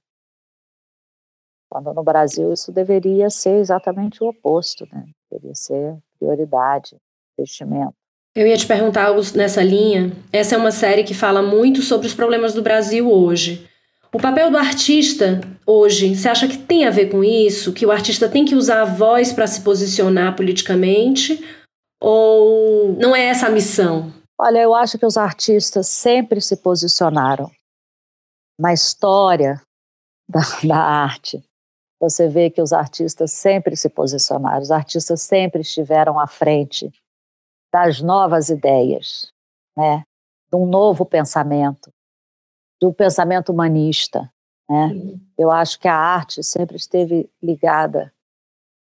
Quando 1.78 1.94
no 1.94 2.04
Brasil 2.04 2.52
isso 2.52 2.72
deveria 2.72 3.30
ser 3.30 3.60
exatamente 3.60 4.24
o 4.24 4.28
oposto, 4.28 4.88
né? 4.92 5.06
Deveria 5.32 5.54
ser 5.54 5.96
prioridade, 6.18 6.96
investimento. 7.38 7.94
Eu 8.36 8.48
ia 8.48 8.58
te 8.58 8.66
perguntar 8.66 9.06
algo 9.06 9.22
nessa 9.36 9.62
linha. 9.62 10.12
Essa 10.34 10.56
é 10.56 10.58
uma 10.58 10.72
série 10.72 11.04
que 11.04 11.14
fala 11.14 11.40
muito 11.44 11.84
sobre 11.84 12.08
os 12.08 12.16
problemas 12.16 12.56
do 12.56 12.64
Brasil 12.64 13.12
hoje. 13.12 13.70
O 14.12 14.20
papel 14.20 14.50
do 14.50 14.58
artista 14.58 15.40
hoje, 15.68 16.16
você 16.16 16.28
acha 16.28 16.48
que 16.48 16.58
tem 16.58 16.86
a 16.86 16.90
ver 16.90 17.12
com 17.12 17.24
isso? 17.24 17.72
Que 17.72 17.86
o 17.86 17.92
artista 17.92 18.28
tem 18.28 18.44
que 18.44 18.56
usar 18.56 18.82
a 18.82 18.86
voz 18.86 19.32
para 19.32 19.46
se 19.46 19.62
posicionar 19.62 20.36
politicamente? 20.36 21.46
Ou 22.02 22.94
não 22.94 23.16
é 23.16 23.26
essa 23.26 23.48
a 23.48 23.52
missão? 23.52 24.12
Olha, 24.40 24.60
eu 24.60 24.74
acho 24.74 24.98
que 24.98 25.06
os 25.06 25.18
artistas 25.18 25.88
sempre 25.88 26.42
se 26.42 26.58
posicionaram 26.58 27.52
na 28.60 28.74
história 28.74 29.62
da, 30.28 30.42
da 30.64 30.78
arte. 30.78 31.47
Você 32.00 32.28
vê 32.28 32.50
que 32.50 32.62
os 32.62 32.74
artistas 32.74 33.32
sempre 33.32 33.76
se 33.76 33.90
posicionaram, 33.90 34.62
os 34.62 34.72
artistas 34.72 35.22
sempre 35.22 35.62
estiveram 35.62 36.20
à 36.20 36.28
frente 36.28 36.92
das 37.74 38.02
novas 38.02 38.50
ideias, 38.50 39.32
né? 39.76 40.04
de 40.50 40.56
um 40.56 40.66
novo 40.66 41.06
pensamento, 41.06 41.92
do 42.80 42.94
pensamento 42.94 43.52
humanista. 43.52 44.32
Né? 44.70 44.88
Uhum. 44.88 45.20
Eu 45.38 45.52
acho 45.52 45.80
que 45.80 45.88
a 45.88 45.96
arte 45.96 46.44
sempre 46.44 46.78
esteve 46.78 47.30
ligada 47.42 48.14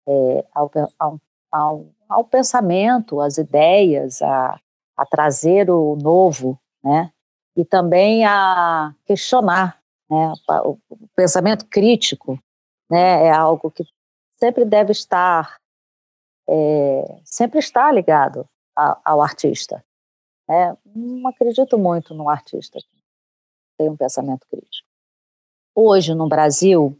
é, 0.06 0.44
ao, 0.54 0.70
ao, 0.98 1.20
ao, 1.50 1.86
ao 2.08 2.24
pensamento, 2.24 3.20
às 3.20 3.38
ideias, 3.38 4.22
a, 4.22 4.60
a 4.96 5.06
trazer 5.06 5.70
o 5.70 5.96
novo, 5.96 6.58
né? 6.82 7.10
E 7.56 7.64
também 7.64 8.24
a 8.24 8.94
questionar, 9.04 9.80
né? 10.08 10.32
O 10.64 10.78
pensamento 11.14 11.66
crítico, 11.66 12.38
né? 12.90 13.26
É 13.26 13.30
algo 13.30 13.70
que 13.70 13.84
sempre 14.36 14.64
deve 14.64 14.92
estar, 14.92 15.58
é, 16.48 17.20
sempre 17.24 17.58
está 17.58 17.90
ligado 17.90 18.48
ao, 18.74 19.00
ao 19.04 19.22
artista. 19.22 19.84
Né? 20.48 20.76
Não 20.84 21.28
acredito 21.28 21.78
muito 21.78 22.14
no 22.14 22.28
artista 22.28 22.78
que 22.78 23.02
tem 23.78 23.88
um 23.88 23.96
pensamento 23.96 24.46
crítico. 24.48 24.86
Hoje 25.74 26.14
no 26.14 26.28
Brasil, 26.28 26.98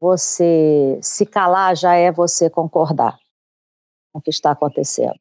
você 0.00 0.98
se 1.02 1.26
calar 1.26 1.76
já 1.76 1.94
é 1.94 2.10
você 2.10 2.48
concordar 2.48 3.18
com 4.12 4.18
o 4.18 4.22
que 4.22 4.30
está 4.30 4.52
acontecendo. 4.52 5.18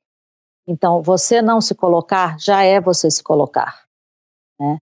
Então, 0.68 1.02
você 1.02 1.42
não 1.42 1.62
se 1.62 1.74
colocar 1.74 2.38
já 2.40 2.64
é 2.64 2.80
você 2.80 3.10
se 3.10 3.24
colocar. 3.24 3.86
Né? 4.60 4.78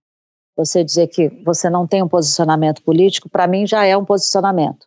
Você 0.56 0.82
dizer 0.82 1.08
que 1.08 1.28
você 1.44 1.70
não 1.70 1.86
tem 1.86 2.02
um 2.02 2.08
posicionamento 2.08 2.82
político, 2.82 3.28
para 3.28 3.46
mim 3.46 3.66
já 3.66 3.84
é 3.84 3.96
um 3.96 4.04
posicionamento. 4.04 4.85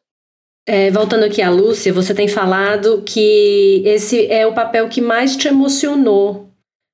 É, 0.71 0.91
voltando 0.91 1.23
aqui 1.23 1.41
à 1.41 1.49
Lúcia, 1.49 1.91
você 1.91 2.13
tem 2.13 2.27
falado 2.27 3.01
que 3.01 3.81
esse 3.83 4.31
é 4.31 4.45
o 4.45 4.53
papel 4.53 4.87
que 4.87 5.01
mais 5.01 5.35
te 5.35 5.47
emocionou 5.47 6.47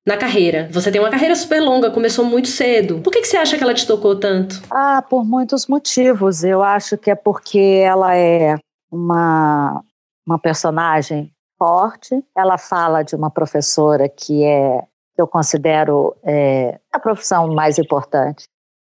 na 0.06 0.16
carreira. 0.16 0.66
Você 0.72 0.90
tem 0.90 0.98
uma 0.98 1.10
carreira 1.10 1.36
super 1.36 1.60
longa, 1.60 1.90
começou 1.90 2.24
muito 2.24 2.48
cedo. 2.48 3.02
Por 3.02 3.12
que, 3.12 3.20
que 3.20 3.28
você 3.28 3.36
acha 3.36 3.58
que 3.58 3.62
ela 3.62 3.74
te 3.74 3.86
tocou 3.86 4.18
tanto? 4.18 4.62
Ah, 4.70 5.02
por 5.02 5.26
muitos 5.26 5.66
motivos. 5.66 6.42
Eu 6.42 6.62
acho 6.62 6.96
que 6.96 7.10
é 7.10 7.14
porque 7.14 7.58
ela 7.58 8.16
é 8.16 8.56
uma, 8.90 9.84
uma 10.26 10.38
personagem 10.38 11.30
forte. 11.58 12.24
Ela 12.34 12.56
fala 12.56 13.02
de 13.02 13.14
uma 13.14 13.30
professora 13.30 14.08
que 14.08 14.42
é, 14.42 14.86
eu 15.18 15.26
considero 15.26 16.16
é, 16.24 16.80
a 16.90 16.98
profissão 16.98 17.52
mais 17.52 17.78
importante 17.78 18.46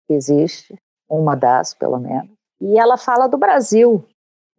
que 0.08 0.14
existe, 0.14 0.74
uma 1.10 1.36
das, 1.36 1.74
pelo 1.74 2.00
menos. 2.00 2.30
E 2.62 2.80
ela 2.80 2.96
fala 2.96 3.28
do 3.28 3.38
Brasil, 3.38 4.06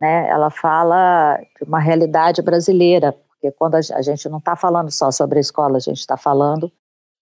né? 0.00 0.28
Ela 0.28 0.50
fala 0.50 1.36
de 1.58 1.64
uma 1.64 1.78
realidade 1.78 2.40
brasileira, 2.40 3.12
porque 3.12 3.52
quando 3.52 3.74
a, 3.74 4.02
gente 4.02 4.28
não 4.28 4.38
está 4.38 4.56
falando 4.56 4.90
só 4.90 5.10
sobre 5.10 5.38
a 5.38 5.40
escola, 5.40 5.76
a 5.76 5.80
gente 5.80 5.98
está 5.98 6.16
falando 6.16 6.72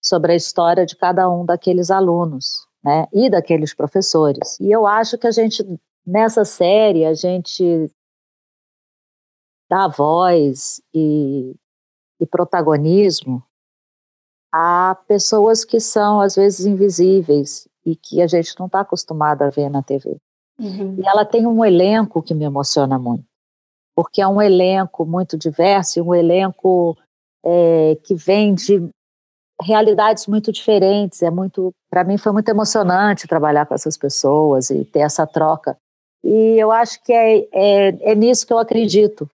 sobre 0.00 0.32
a 0.32 0.37
história 0.37 0.87
de 0.87 0.97
cada 0.97 1.28
um 1.28 1.44
daqueles 1.44 1.90
alunos, 1.90 2.66
né, 2.85 3.06
e 3.12 3.28
daqueles 3.28 3.75
professores. 3.75 4.58
E 4.61 4.70
eu 4.70 4.87
acho 4.87 5.18
que 5.18 5.26
a 5.26 5.30
gente 5.30 5.64
nessa 6.06 6.44
série 6.44 7.04
a 7.04 7.12
gente 7.12 7.92
dá 9.68 9.87
voz 9.88 10.80
e, 10.94 11.54
e 12.18 12.26
protagonismo 12.26 13.44
a 14.50 14.97
pessoas 15.06 15.64
que 15.64 15.78
são 15.78 16.20
às 16.20 16.37
vezes 16.37 16.64
invisíveis 16.64 17.68
e 17.85 17.94
que 17.94 18.23
a 18.23 18.26
gente 18.26 18.58
não 18.58 18.66
está 18.66 18.80
acostumado 18.80 19.42
a 19.42 19.50
ver 19.50 19.68
na 19.68 19.82
TV. 19.82 20.18
Uhum. 20.58 20.96
E 20.98 21.06
ela 21.06 21.24
tem 21.24 21.46
um 21.46 21.64
elenco 21.64 22.22
que 22.22 22.34
me 22.34 22.44
emociona 22.44 22.98
muito, 22.98 23.24
porque 23.94 24.20
é 24.20 24.26
um 24.26 24.42
elenco 24.42 25.06
muito 25.06 25.38
diverso, 25.38 26.02
um 26.02 26.14
elenco 26.14 26.96
é, 27.44 27.96
que 28.02 28.14
vem 28.14 28.54
de 28.54 28.88
realidades 29.62 30.26
muito 30.26 30.52
diferentes. 30.52 31.22
É 31.22 31.30
muito, 31.30 31.72
para 31.90 32.04
mim, 32.04 32.18
foi 32.18 32.32
muito 32.32 32.48
emocionante 32.48 33.28
trabalhar 33.28 33.66
com 33.66 33.74
essas 33.74 33.96
pessoas 33.96 34.70
e 34.70 34.84
ter 34.84 35.00
essa 35.00 35.26
troca. 35.26 35.76
E 36.22 36.56
eu 36.58 36.72
acho 36.72 37.02
que 37.02 37.12
é, 37.12 37.48
é, 37.52 38.12
é 38.12 38.14
nisso 38.14 38.46
que 38.46 38.52
eu 38.52 38.58
acredito, 38.58 39.28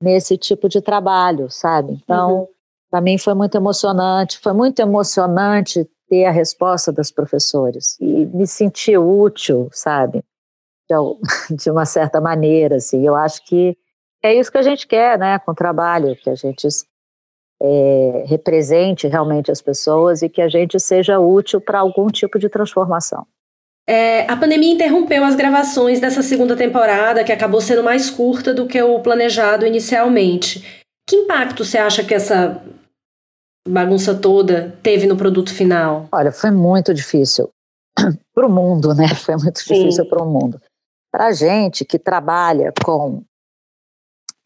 nesse 0.00 0.36
tipo 0.36 0.68
de 0.68 0.80
trabalho, 0.80 1.50
sabe? 1.50 1.94
Então, 1.94 2.40
uhum. 2.40 2.48
para 2.90 3.00
mim 3.00 3.18
foi 3.18 3.34
muito 3.34 3.56
emocionante. 3.56 4.38
Foi 4.38 4.52
muito 4.52 4.78
emocionante 4.80 5.88
ter 6.08 6.24
a 6.24 6.30
resposta 6.30 6.92
das 6.92 7.10
professores 7.10 7.96
e 8.00 8.26
me 8.26 8.46
sentir 8.46 8.98
útil, 8.98 9.68
sabe? 9.72 10.22
De 11.50 11.70
uma 11.70 11.86
certa 11.86 12.20
maneira, 12.20 12.76
assim. 12.76 13.06
Eu 13.06 13.14
acho 13.14 13.44
que 13.46 13.76
é 14.22 14.34
isso 14.34 14.50
que 14.50 14.58
a 14.58 14.62
gente 14.62 14.86
quer, 14.86 15.18
né, 15.18 15.38
com 15.38 15.52
o 15.52 15.54
trabalho, 15.54 16.16
que 16.16 16.30
a 16.30 16.34
gente 16.34 16.66
é, 17.60 18.24
represente 18.26 19.06
realmente 19.06 19.50
as 19.50 19.60
pessoas 19.60 20.22
e 20.22 20.28
que 20.28 20.40
a 20.40 20.48
gente 20.48 20.78
seja 20.80 21.18
útil 21.18 21.60
para 21.60 21.80
algum 21.80 22.08
tipo 22.08 22.38
de 22.38 22.48
transformação. 22.48 23.26
É, 23.86 24.22
a 24.30 24.36
pandemia 24.36 24.72
interrompeu 24.72 25.22
as 25.24 25.34
gravações 25.34 26.00
dessa 26.00 26.22
segunda 26.22 26.56
temporada, 26.56 27.22
que 27.22 27.32
acabou 27.32 27.60
sendo 27.60 27.82
mais 27.82 28.08
curta 28.08 28.54
do 28.54 28.66
que 28.66 28.80
o 28.80 29.00
planejado 29.00 29.66
inicialmente. 29.66 30.84
Que 31.06 31.16
impacto 31.16 31.64
você 31.64 31.76
acha 31.76 32.02
que 32.02 32.14
essa 32.14 32.62
bagunça 33.66 34.14
toda 34.14 34.70
teve 34.82 35.06
no 35.06 35.16
produto 35.16 35.52
final? 35.52 36.08
Olha, 36.12 36.30
foi 36.30 36.50
muito 36.50 36.92
difícil 36.92 37.50
para 38.34 38.46
o 38.46 38.50
mundo, 38.50 38.94
né? 38.94 39.08
Foi 39.14 39.36
muito 39.36 39.58
difícil 39.58 40.08
para 40.08 40.22
o 40.22 40.30
mundo. 40.30 40.60
Para 41.10 41.26
a 41.26 41.32
gente 41.32 41.84
que 41.84 41.98
trabalha 41.98 42.72
com 42.84 43.22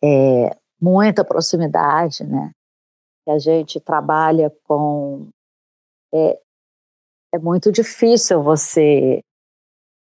é, 0.04 0.56
muita 0.80 1.25
proximidade, 1.25 2.25
né? 2.25 2.50
Que 3.25 3.30
a 3.30 3.38
gente 3.38 3.80
trabalha 3.80 4.52
com. 4.64 5.28
É, 6.14 6.38
é 7.34 7.38
muito 7.38 7.72
difícil 7.72 8.42
você 8.42 9.22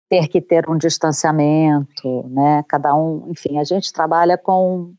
ter 0.10 0.28
que 0.28 0.42
ter 0.42 0.70
um 0.70 0.78
distanciamento, 0.78 2.28
né? 2.30 2.64
Cada 2.68 2.96
um, 2.96 3.30
enfim, 3.32 3.58
a 3.58 3.64
gente 3.64 3.92
trabalha 3.92 4.38
com 4.38 4.94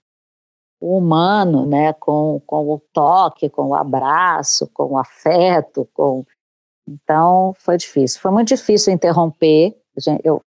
o 0.81 0.99
humano, 0.99 1.67
né? 1.67 1.93
Com, 1.95 2.41
com 2.47 2.71
o 2.71 2.81
toque, 2.93 3.49
com 3.49 3.69
o 3.69 3.75
abraço, 3.75 4.69
com 4.73 4.93
o 4.93 4.99
afeto, 4.99 5.89
com 5.95 6.25
então 6.87 7.55
foi 7.57 7.77
difícil. 7.79 8.21
Foi 8.21 8.31
muito 8.31 8.49
difícil 8.49 8.93
interromper. 8.93 9.75
Eu 10.23 10.43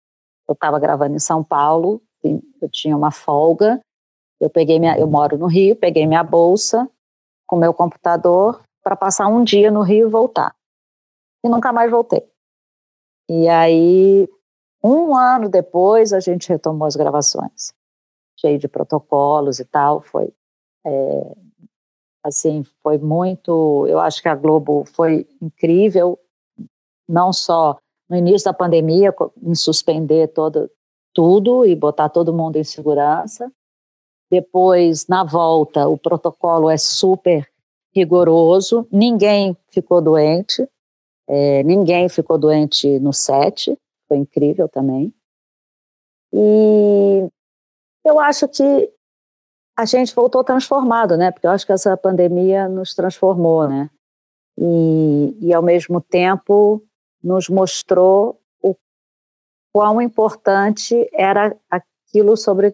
eu 0.48 0.52
estava 0.52 0.78
gravando 0.78 1.16
em 1.16 1.20
São 1.20 1.42
Paulo, 1.42 2.02
eu 2.22 2.68
tinha 2.70 2.96
uma 2.96 3.10
folga. 3.10 3.80
Eu 4.40 4.50
peguei 4.50 4.78
minha, 4.78 4.98
eu 4.98 5.06
moro 5.06 5.38
no 5.38 5.46
Rio, 5.46 5.74
peguei 5.74 6.06
minha 6.06 6.22
bolsa 6.22 6.88
com 7.46 7.56
meu 7.56 7.72
computador 7.72 8.62
para 8.82 8.96
passar 8.96 9.26
um 9.28 9.42
dia 9.42 9.70
no 9.70 9.82
Rio 9.82 10.08
e 10.08 10.10
voltar. 10.10 10.54
E 11.42 11.48
nunca 11.48 11.72
mais 11.72 11.90
voltei. 11.90 12.22
E 13.28 13.48
aí 13.48 14.28
um 14.82 15.16
ano 15.16 15.48
depois, 15.48 16.12
a 16.12 16.20
gente 16.20 16.48
retomou 16.48 16.86
as 16.86 16.94
gravações, 16.94 17.72
cheio 18.38 18.58
de 18.58 18.68
protocolos 18.68 19.58
e 19.58 19.64
tal. 19.64 20.00
Foi, 20.00 20.32
é, 20.84 21.36
assim, 22.22 22.64
foi 22.82 22.98
muito. 22.98 23.86
Eu 23.86 24.00
acho 24.00 24.22
que 24.22 24.28
a 24.28 24.34
Globo 24.34 24.84
foi 24.84 25.26
incrível, 25.40 26.18
não 27.08 27.32
só 27.32 27.78
no 28.08 28.16
início 28.16 28.44
da 28.44 28.52
pandemia, 28.52 29.14
em 29.42 29.54
suspender 29.54 30.28
todo, 30.28 30.70
tudo 31.12 31.64
e 31.64 31.74
botar 31.74 32.08
todo 32.08 32.34
mundo 32.34 32.56
em 32.56 32.64
segurança. 32.64 33.50
Depois, 34.30 35.06
na 35.06 35.22
volta, 35.24 35.86
o 35.88 35.96
protocolo 35.96 36.68
é 36.68 36.76
super 36.76 37.48
rigoroso, 37.94 38.86
ninguém 38.90 39.56
ficou 39.68 40.02
doente, 40.02 40.68
é, 41.28 41.62
ninguém 41.62 42.08
ficou 42.08 42.36
doente 42.36 42.98
no 42.98 43.12
set 43.12 43.78
foi 44.08 44.18
incrível 44.18 44.68
também. 44.68 45.12
E 46.32 47.28
eu 48.04 48.20
acho 48.20 48.46
que 48.48 48.92
a 49.76 49.84
gente 49.84 50.14
voltou 50.14 50.44
transformado, 50.44 51.16
né? 51.16 51.30
Porque 51.30 51.46
eu 51.46 51.50
acho 51.50 51.66
que 51.66 51.72
essa 51.72 51.96
pandemia 51.96 52.68
nos 52.68 52.94
transformou, 52.94 53.68
né? 53.68 53.90
E, 54.56 55.36
e 55.40 55.52
ao 55.52 55.62
mesmo 55.62 56.00
tempo 56.00 56.82
nos 57.22 57.48
mostrou 57.48 58.40
o 58.62 58.76
quão 59.72 60.00
importante 60.00 61.08
era 61.12 61.56
aquilo 61.68 62.36
sobre 62.36 62.72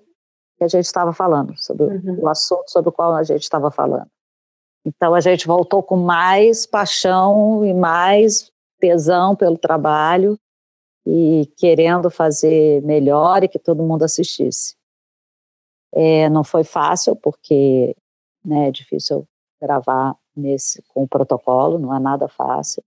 que 0.58 0.64
a 0.64 0.68
gente 0.68 0.84
estava 0.84 1.12
falando, 1.12 1.56
sobre 1.56 1.84
uhum. 1.84 2.18
o 2.20 2.28
assunto 2.28 2.70
sobre 2.70 2.90
o 2.90 2.92
qual 2.92 3.14
a 3.14 3.22
gente 3.22 3.42
estava 3.42 3.70
falando. 3.70 4.10
Então 4.84 5.14
a 5.14 5.20
gente 5.20 5.46
voltou 5.46 5.82
com 5.82 5.96
mais 5.96 6.66
paixão 6.66 7.64
e 7.64 7.72
mais 7.72 8.50
tesão 8.78 9.34
pelo 9.34 9.56
trabalho 9.56 10.38
e 11.06 11.50
querendo 11.56 12.10
fazer 12.10 12.82
melhor 12.82 13.42
e 13.42 13.48
que 13.48 13.58
todo 13.58 13.82
mundo 13.82 14.02
assistisse. 14.02 14.74
É, 15.92 16.28
não 16.28 16.44
foi 16.44 16.64
fácil, 16.64 17.16
porque 17.16 17.96
né, 18.44 18.68
é 18.68 18.70
difícil 18.70 19.26
gravar 19.60 20.16
nesse, 20.36 20.82
com 20.88 21.02
o 21.02 21.08
protocolo, 21.08 21.78
não 21.78 21.94
é 21.94 21.98
nada 21.98 22.28
fácil. 22.28 22.82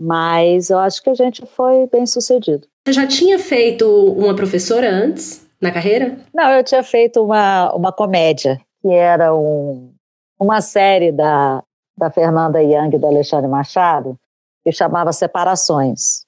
Mas 0.00 0.70
eu 0.70 0.78
acho 0.78 1.02
que 1.02 1.10
a 1.10 1.14
gente 1.14 1.44
foi 1.46 1.86
bem 1.86 2.06
sucedido. 2.06 2.66
Você 2.86 2.92
já 2.92 3.06
tinha 3.06 3.38
feito 3.38 3.86
uma 3.86 4.34
professora 4.34 4.90
antes, 4.90 5.46
na 5.60 5.70
carreira? 5.70 6.18
Não, 6.34 6.50
eu 6.50 6.64
tinha 6.64 6.82
feito 6.82 7.22
uma, 7.22 7.72
uma 7.74 7.92
comédia, 7.92 8.60
que 8.80 8.88
era 8.88 9.34
um, 9.34 9.92
uma 10.38 10.60
série 10.60 11.12
da, 11.12 11.62
da 11.96 12.10
Fernanda 12.10 12.62
Young 12.62 12.96
e 12.96 12.98
do 12.98 13.06
Alexandre 13.06 13.48
Machado, 13.48 14.16
que 14.64 14.72
chamava 14.72 15.12
Separações 15.12 16.24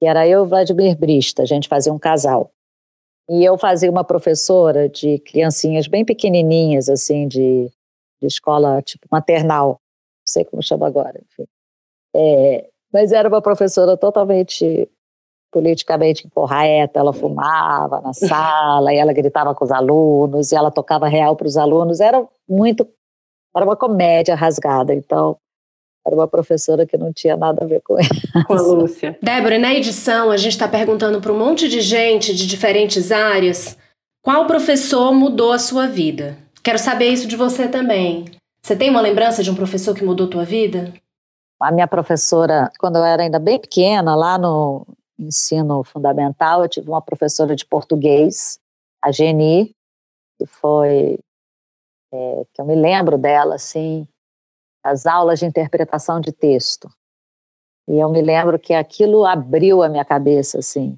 que 0.00 0.06
era 0.06 0.26
eu 0.26 0.44
e 0.44 0.48
Vladimir 0.48 0.96
Brista, 0.96 1.42
a 1.42 1.46
gente 1.46 1.68
fazia 1.68 1.92
um 1.92 1.98
casal. 1.98 2.50
E 3.30 3.44
eu 3.44 3.56
fazia 3.56 3.88
uma 3.88 4.02
professora 4.02 4.88
de 4.88 5.20
criancinhas 5.20 5.86
bem 5.86 6.04
pequenininhas, 6.04 6.88
assim, 6.88 7.28
de, 7.28 7.70
de 8.20 8.26
escola 8.26 8.82
tipo 8.82 9.06
maternal, 9.08 9.68
não 9.68 10.26
sei 10.26 10.44
como 10.44 10.60
chama 10.60 10.88
agora, 10.88 11.22
enfim. 11.30 11.46
É, 12.12 12.68
mas 12.92 13.12
era 13.12 13.28
uma 13.28 13.40
professora 13.40 13.96
totalmente 13.96 14.90
politicamente 15.52 16.26
incorreta, 16.26 16.98
ela 16.98 17.12
fumava 17.12 18.00
na 18.00 18.12
sala, 18.12 18.92
e 18.92 18.98
ela 18.98 19.12
gritava 19.12 19.54
com 19.54 19.64
os 19.64 19.70
alunos, 19.70 20.50
e 20.50 20.56
ela 20.56 20.72
tocava 20.72 21.06
real 21.06 21.36
para 21.36 21.46
os 21.46 21.56
alunos, 21.56 22.00
era 22.00 22.26
muito, 22.48 22.84
era 23.54 23.64
uma 23.64 23.76
comédia 23.76 24.34
rasgada, 24.34 24.92
então 24.92 25.36
era 26.06 26.16
uma 26.16 26.26
professora 26.26 26.86
que 26.86 26.96
não 26.96 27.12
tinha 27.12 27.36
nada 27.36 27.64
a 27.64 27.66
ver 27.66 27.80
com 27.82 27.98
ela. 27.98 28.08
Com 28.46 28.54
a 28.54 28.60
Lúcia. 28.60 29.18
Débora, 29.22 29.58
na 29.58 29.74
edição 29.74 30.30
a 30.30 30.36
gente 30.36 30.52
está 30.52 30.66
perguntando 30.66 31.20
para 31.20 31.32
um 31.32 31.38
monte 31.38 31.68
de 31.68 31.80
gente 31.80 32.34
de 32.34 32.46
diferentes 32.46 33.12
áreas 33.12 33.76
qual 34.22 34.46
professor 34.46 35.12
mudou 35.12 35.52
a 35.52 35.58
sua 35.58 35.86
vida. 35.86 36.36
Quero 36.62 36.78
saber 36.78 37.08
isso 37.08 37.26
de 37.26 37.36
você 37.36 37.68
também. 37.68 38.26
Você 38.62 38.76
tem 38.76 38.90
uma 38.90 39.00
lembrança 39.00 39.42
de 39.42 39.50
um 39.50 39.54
professor 39.54 39.94
que 39.94 40.04
mudou 40.04 40.26
a 40.26 40.30
tua 40.30 40.44
vida? 40.44 40.92
A 41.60 41.72
minha 41.72 41.88
professora, 41.88 42.70
quando 42.78 42.96
eu 42.96 43.04
era 43.04 43.22
ainda 43.22 43.38
bem 43.38 43.58
pequena, 43.58 44.14
lá 44.14 44.36
no 44.36 44.86
ensino 45.18 45.82
fundamental, 45.84 46.62
eu 46.62 46.68
tive 46.68 46.88
uma 46.88 47.02
professora 47.02 47.54
de 47.54 47.66
português, 47.66 48.58
a 49.02 49.10
Geni, 49.10 49.74
que 50.38 50.46
foi, 50.46 51.18
é, 52.12 52.44
que 52.52 52.60
eu 52.60 52.66
me 52.66 52.74
lembro 52.74 53.18
dela, 53.18 53.54
assim, 53.54 54.06
as 54.82 55.06
aulas 55.06 55.38
de 55.38 55.46
interpretação 55.46 56.20
de 56.20 56.32
texto. 56.32 56.88
E 57.88 57.98
eu 57.98 58.08
me 58.08 58.22
lembro 58.22 58.58
que 58.58 58.72
aquilo 58.72 59.26
abriu 59.26 59.82
a 59.82 59.88
minha 59.88 60.04
cabeça, 60.04 60.58
assim, 60.58 60.96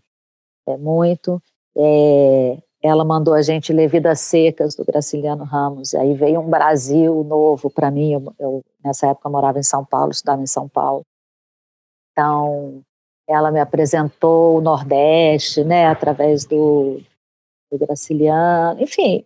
é 0.67 0.77
muito. 0.77 1.43
É, 1.77 2.59
ela 2.83 3.05
mandou 3.05 3.33
a 3.35 3.43
gente 3.43 3.73
ler 3.73 3.89
Vidas 3.89 4.21
Secas, 4.21 4.75
do 4.75 4.85
Graciliano 4.85 5.45
Ramos, 5.45 5.93
e 5.93 5.97
aí 5.97 6.15
veio 6.15 6.41
um 6.41 6.51
Brasil 6.51 7.25
novo 7.25 7.71
para 7.71 7.91
mim. 7.91 8.13
Eu, 8.13 8.35
eu, 8.39 8.65
nessa 8.85 9.09
época, 9.09 9.29
eu 9.29 9.33
morava 9.33 9.59
em 9.59 9.63
São 9.63 9.85
Paulo, 9.85 10.11
estudava 10.11 10.43
em 10.43 10.47
São 10.47 10.69
Paulo. 10.69 11.03
Então, 12.13 12.83
ela 13.27 13.51
me 13.51 13.61
apresentou 13.61 14.59
o 14.59 14.61
Nordeste, 14.61 15.65
né, 15.65 15.87
através 15.87 16.45
do, 16.45 17.01
do 17.71 17.79
Graciliano. 17.79 18.83
Enfim, 18.83 19.25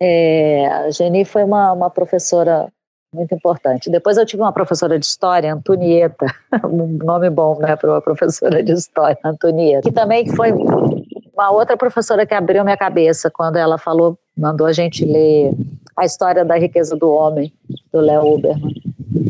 É, 0.00 0.66
a 0.68 0.90
Geni 0.90 1.24
foi 1.24 1.42
uma, 1.42 1.72
uma 1.72 1.90
professora 1.90 2.72
muito 3.12 3.34
importante. 3.34 3.90
Depois 3.90 4.16
eu 4.16 4.26
tive 4.26 4.42
uma 4.42 4.52
professora 4.52 4.98
de 4.98 5.06
história, 5.06 5.52
Antonieta, 5.52 6.26
um 6.64 6.86
nome 7.04 7.30
bom, 7.30 7.58
né, 7.58 7.74
para 7.76 7.90
uma 7.90 8.00
professora 8.00 8.62
de 8.62 8.72
história, 8.72 9.18
Antonieta, 9.24 9.82
que 9.82 9.92
também 9.92 10.26
foi 10.34 10.52
uma 10.52 11.50
outra 11.50 11.76
professora 11.76 12.26
que 12.26 12.34
abriu 12.34 12.64
minha 12.64 12.76
cabeça 12.76 13.30
quando 13.30 13.56
ela 13.56 13.78
falou, 13.78 14.18
mandou 14.36 14.66
a 14.66 14.72
gente 14.72 15.04
ler 15.04 15.52
a 15.96 16.04
história 16.04 16.44
da 16.44 16.56
riqueza 16.56 16.96
do 16.96 17.10
homem, 17.10 17.52
do 17.92 18.00
Léo 18.00 18.34
Uberman, 18.34 18.74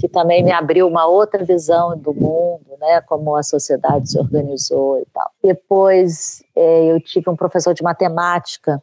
que 0.00 0.08
também 0.08 0.42
me 0.42 0.52
abriu 0.52 0.86
uma 0.86 1.06
outra 1.06 1.44
visão 1.44 1.96
do 1.96 2.12
mundo, 2.12 2.76
né, 2.80 3.00
como 3.02 3.36
a 3.36 3.42
sociedade 3.42 4.10
se 4.10 4.18
organizou 4.18 4.98
e 4.98 5.06
tal. 5.12 5.30
Depois 5.42 6.42
é, 6.56 6.86
eu 6.86 7.00
tive 7.00 7.30
um 7.30 7.36
professor 7.36 7.72
de 7.74 7.82
matemática, 7.82 8.82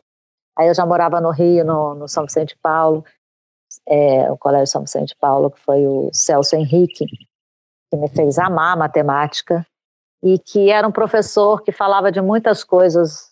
aí 0.58 0.67
eu 0.67 0.73
já 0.73 0.86
morava 0.86 1.19
no 1.19 1.31
Rio, 1.31 1.65
no, 1.65 1.95
no 1.95 2.08
São 2.08 2.25
Vicente 2.25 2.58
Paulo, 2.62 3.03
é, 3.88 4.32
o 4.32 4.38
Colégio 4.38 4.67
São 4.67 4.82
Vicente 4.82 5.10
de 5.10 5.15
Paulo, 5.15 5.52
que 5.52 5.60
foi 5.62 5.86
o 5.88 6.10
Celso 6.13 6.56
Henrique, 6.56 7.06
que 7.91 7.98
me 7.98 8.08
fez 8.10 8.38
amar 8.39 8.78
matemática, 8.78 9.65
e 10.24 10.39
que 10.39 10.69
era 10.71 10.88
um 10.88 10.91
professor 10.91 11.62
que 11.62 11.71
falava 11.71 12.12
de 12.12 12.21
muitas 12.21 12.63
coisas 12.63 13.32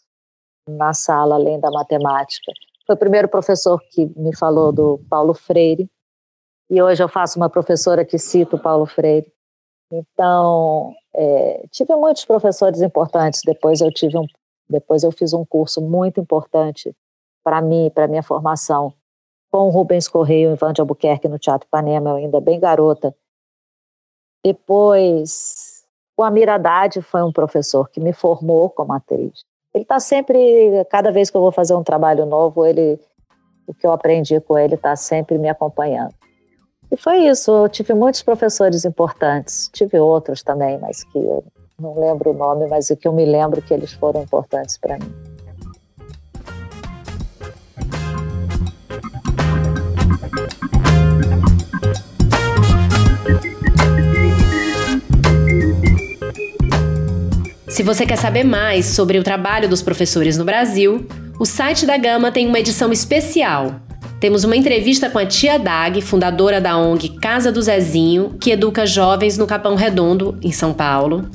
na 0.68 0.94
sala, 0.94 1.36
além 1.36 1.60
da 1.60 1.72
matemática. 1.72 2.52
Foi 2.86 2.96
o 2.96 3.00
primeiro 3.00 3.28
professor 3.28 3.80
que 3.92 4.06
me 4.16 4.36
falou 4.36 4.72
do 4.72 5.00
Paulo 5.10 5.34
Freire, 5.34 5.90
e 6.70 6.82
hoje 6.82 7.04
eu 7.04 7.10
faço 7.10 7.38
uma 7.38 7.50
professora 7.50 8.06
que 8.06 8.18
cita 8.18 8.56
o 8.56 8.60
Paulo 8.60 8.86
Freire. 8.86 9.32
Então, 9.92 10.94
é, 11.14 11.66
tive 11.72 11.96
muitos 11.96 12.26
professores 12.26 12.82
importantes. 12.82 13.42
Depois 13.46 13.80
eu 13.82 13.92
tive 13.92 14.18
um, 14.18 14.26
depois 14.70 15.04
eu 15.04 15.12
fiz 15.12 15.34
um 15.34 15.46
curso 15.46 15.82
muito 15.82 16.20
importante 16.20 16.96
para 17.44 17.62
mim, 17.62 17.92
para 17.94 18.08
minha 18.08 18.24
formação, 18.24 18.94
com 19.54 19.70
Rubens 19.70 20.08
Correia 20.08 20.50
e 20.50 20.54
Ivan 20.54 20.74
de 20.74 20.82
Albuquerque 20.82 21.28
no 21.28 21.38
Teatro 21.38 21.68
Ipanema, 21.68 22.10
eu 22.10 22.16
ainda 22.16 22.42
bem 22.42 22.60
garota. 22.60 23.16
Depois, 24.44 25.84
o 26.18 26.24
Amir 26.24 26.50
Haddad 26.50 27.00
foi 27.04 27.22
um 27.22 27.32
professor 27.32 27.88
que 27.88 28.00
me 28.00 28.14
formou 28.14 28.68
como 28.72 28.94
atriz. 28.94 29.42
Ele 29.72 29.84
está 29.84 30.00
sempre, 30.00 30.84
cada 30.90 31.12
vez 31.12 31.30
que 31.30 31.38
eu 31.38 31.42
vou 31.42 31.52
fazer 31.52 31.76
um 31.76 31.84
trabalho 31.84 32.26
novo, 32.26 32.66
ele, 32.66 33.00
o 33.68 33.76
que 33.76 33.86
eu 33.86 33.92
aprendi 33.92 34.42
com 34.42 34.58
ele 34.58 34.74
está 34.74 34.96
sempre 34.96 35.38
me 35.38 35.48
acompanhando. 35.48 36.16
E 36.92 36.98
foi 36.98 37.28
isso, 37.28 37.52
eu 37.52 37.70
tive 37.70 37.94
muitos 37.94 38.24
professores 38.24 38.86
importantes, 38.86 39.70
tive 39.72 40.00
outros 40.00 40.42
também, 40.42 40.80
mas 40.80 41.04
que 41.04 41.20
eu 41.20 41.44
não 41.80 42.00
lembro 42.00 42.32
o 42.32 42.34
nome, 42.34 42.66
mas 42.66 42.90
o 42.90 42.98
que 42.98 43.08
eu 43.08 43.14
me 43.14 43.24
lembro 43.24 43.62
que 43.62 43.72
eles 43.72 43.94
foram 43.94 44.24
importantes 44.24 44.80
para 44.80 44.98
mim. 44.98 45.33
Se 57.74 57.82
você 57.82 58.06
quer 58.06 58.18
saber 58.18 58.44
mais 58.44 58.86
sobre 58.86 59.18
o 59.18 59.24
trabalho 59.24 59.68
dos 59.68 59.82
professores 59.82 60.38
no 60.38 60.46
Brasil, 60.46 61.08
o 61.40 61.44
site 61.44 61.88
da 61.88 61.98
Gama 61.98 62.32
tem 62.32 62.46
uma 62.46 62.60
edição 62.60 62.92
especial. 62.92 63.82
Temos 64.20 64.44
uma 64.44 64.56
entrevista 64.56 65.10
com 65.10 65.18
a 65.18 65.26
tia 65.26 65.58
Dag, 65.58 66.00
fundadora 66.00 66.62
da 66.62 66.78
ONG 66.78 67.18
Casa 67.20 67.52
do 67.52 67.60
Zezinho, 67.60 68.38
que 68.40 68.52
educa 68.52 68.86
jovens 68.86 69.40
no 69.40 69.48
Capão 69.48 69.74
Redondo, 69.74 70.38
em 70.44 70.52
São 70.52 70.72
Paulo. 70.72 71.28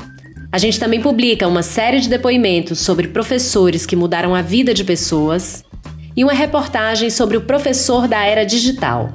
A 0.53 0.59
gente 0.59 0.79
também 0.79 1.01
publica 1.01 1.49
uma 1.49 1.65
série 1.65 1.99
de 1.99 2.09
depoimentos 2.09 2.79
sobre 2.79 3.09
professores 3.09 3.85
que 3.85 3.97
mudaram 3.97 4.33
a 4.33 4.41
vida 4.41 4.73
de 4.73 4.85
pessoas 4.85 5.65
e 6.17 6.23
uma 6.23 6.35
reportagem 6.35 7.11
sobre 7.11 7.37
o 7.37 7.41
professor 7.41 8.07
da 8.07 8.25
era 8.25 8.47
digital. 8.47 9.13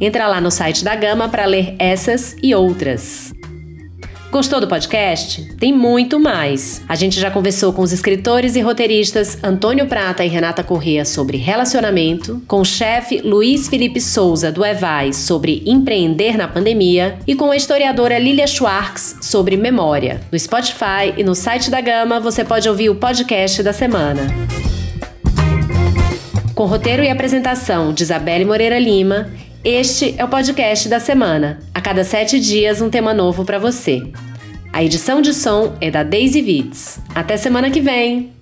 Entra 0.00 0.26
lá 0.26 0.40
no 0.40 0.50
site 0.50 0.82
da 0.82 0.96
Gama 0.96 1.28
para 1.28 1.44
ler 1.44 1.76
essas 1.78 2.34
e 2.42 2.54
outras. 2.54 3.33
Gostou 4.34 4.60
do 4.60 4.66
podcast? 4.66 5.54
Tem 5.60 5.72
muito 5.72 6.18
mais. 6.18 6.82
A 6.88 6.96
gente 6.96 7.20
já 7.20 7.30
conversou 7.30 7.72
com 7.72 7.82
os 7.82 7.92
escritores 7.92 8.56
e 8.56 8.60
roteiristas 8.60 9.38
Antônio 9.44 9.86
Prata 9.86 10.24
e 10.24 10.28
Renata 10.28 10.64
Corrêa 10.64 11.04
sobre 11.04 11.36
relacionamento, 11.36 12.42
com 12.48 12.60
o 12.60 12.64
chefe 12.64 13.20
Luiz 13.20 13.68
Felipe 13.68 14.00
Souza 14.00 14.50
do 14.50 14.64
Evais 14.64 15.18
sobre 15.18 15.62
empreender 15.64 16.36
na 16.36 16.48
pandemia 16.48 17.16
e 17.28 17.36
com 17.36 17.52
a 17.52 17.56
historiadora 17.56 18.18
Lilia 18.18 18.48
Schwartz 18.48 19.18
sobre 19.20 19.56
memória. 19.56 20.20
No 20.32 20.36
Spotify 20.36 21.14
e 21.16 21.22
no 21.22 21.36
site 21.36 21.70
da 21.70 21.80
Gama 21.80 22.18
você 22.18 22.44
pode 22.44 22.68
ouvir 22.68 22.90
o 22.90 22.96
podcast 22.96 23.62
da 23.62 23.72
semana. 23.72 24.26
Com 26.56 26.66
roteiro 26.66 27.04
e 27.04 27.08
apresentação 27.08 27.92
de 27.92 28.02
Isabelle 28.02 28.44
Moreira 28.44 28.80
Lima 28.80 29.30
este 29.64 30.14
é 30.18 30.24
o 30.24 30.28
podcast 30.28 30.90
da 30.90 31.00
semana. 31.00 31.58
A 31.72 31.80
cada 31.80 32.04
sete 32.04 32.38
dias, 32.38 32.82
um 32.82 32.90
tema 32.90 33.14
novo 33.14 33.46
para 33.46 33.58
você. 33.58 34.02
A 34.70 34.84
edição 34.84 35.22
de 35.22 35.32
som 35.32 35.74
é 35.80 35.90
da 35.90 36.02
Daisy 36.02 36.42
Vitz. 36.42 37.00
Até 37.14 37.38
semana 37.38 37.70
que 37.70 37.80
vem! 37.80 38.33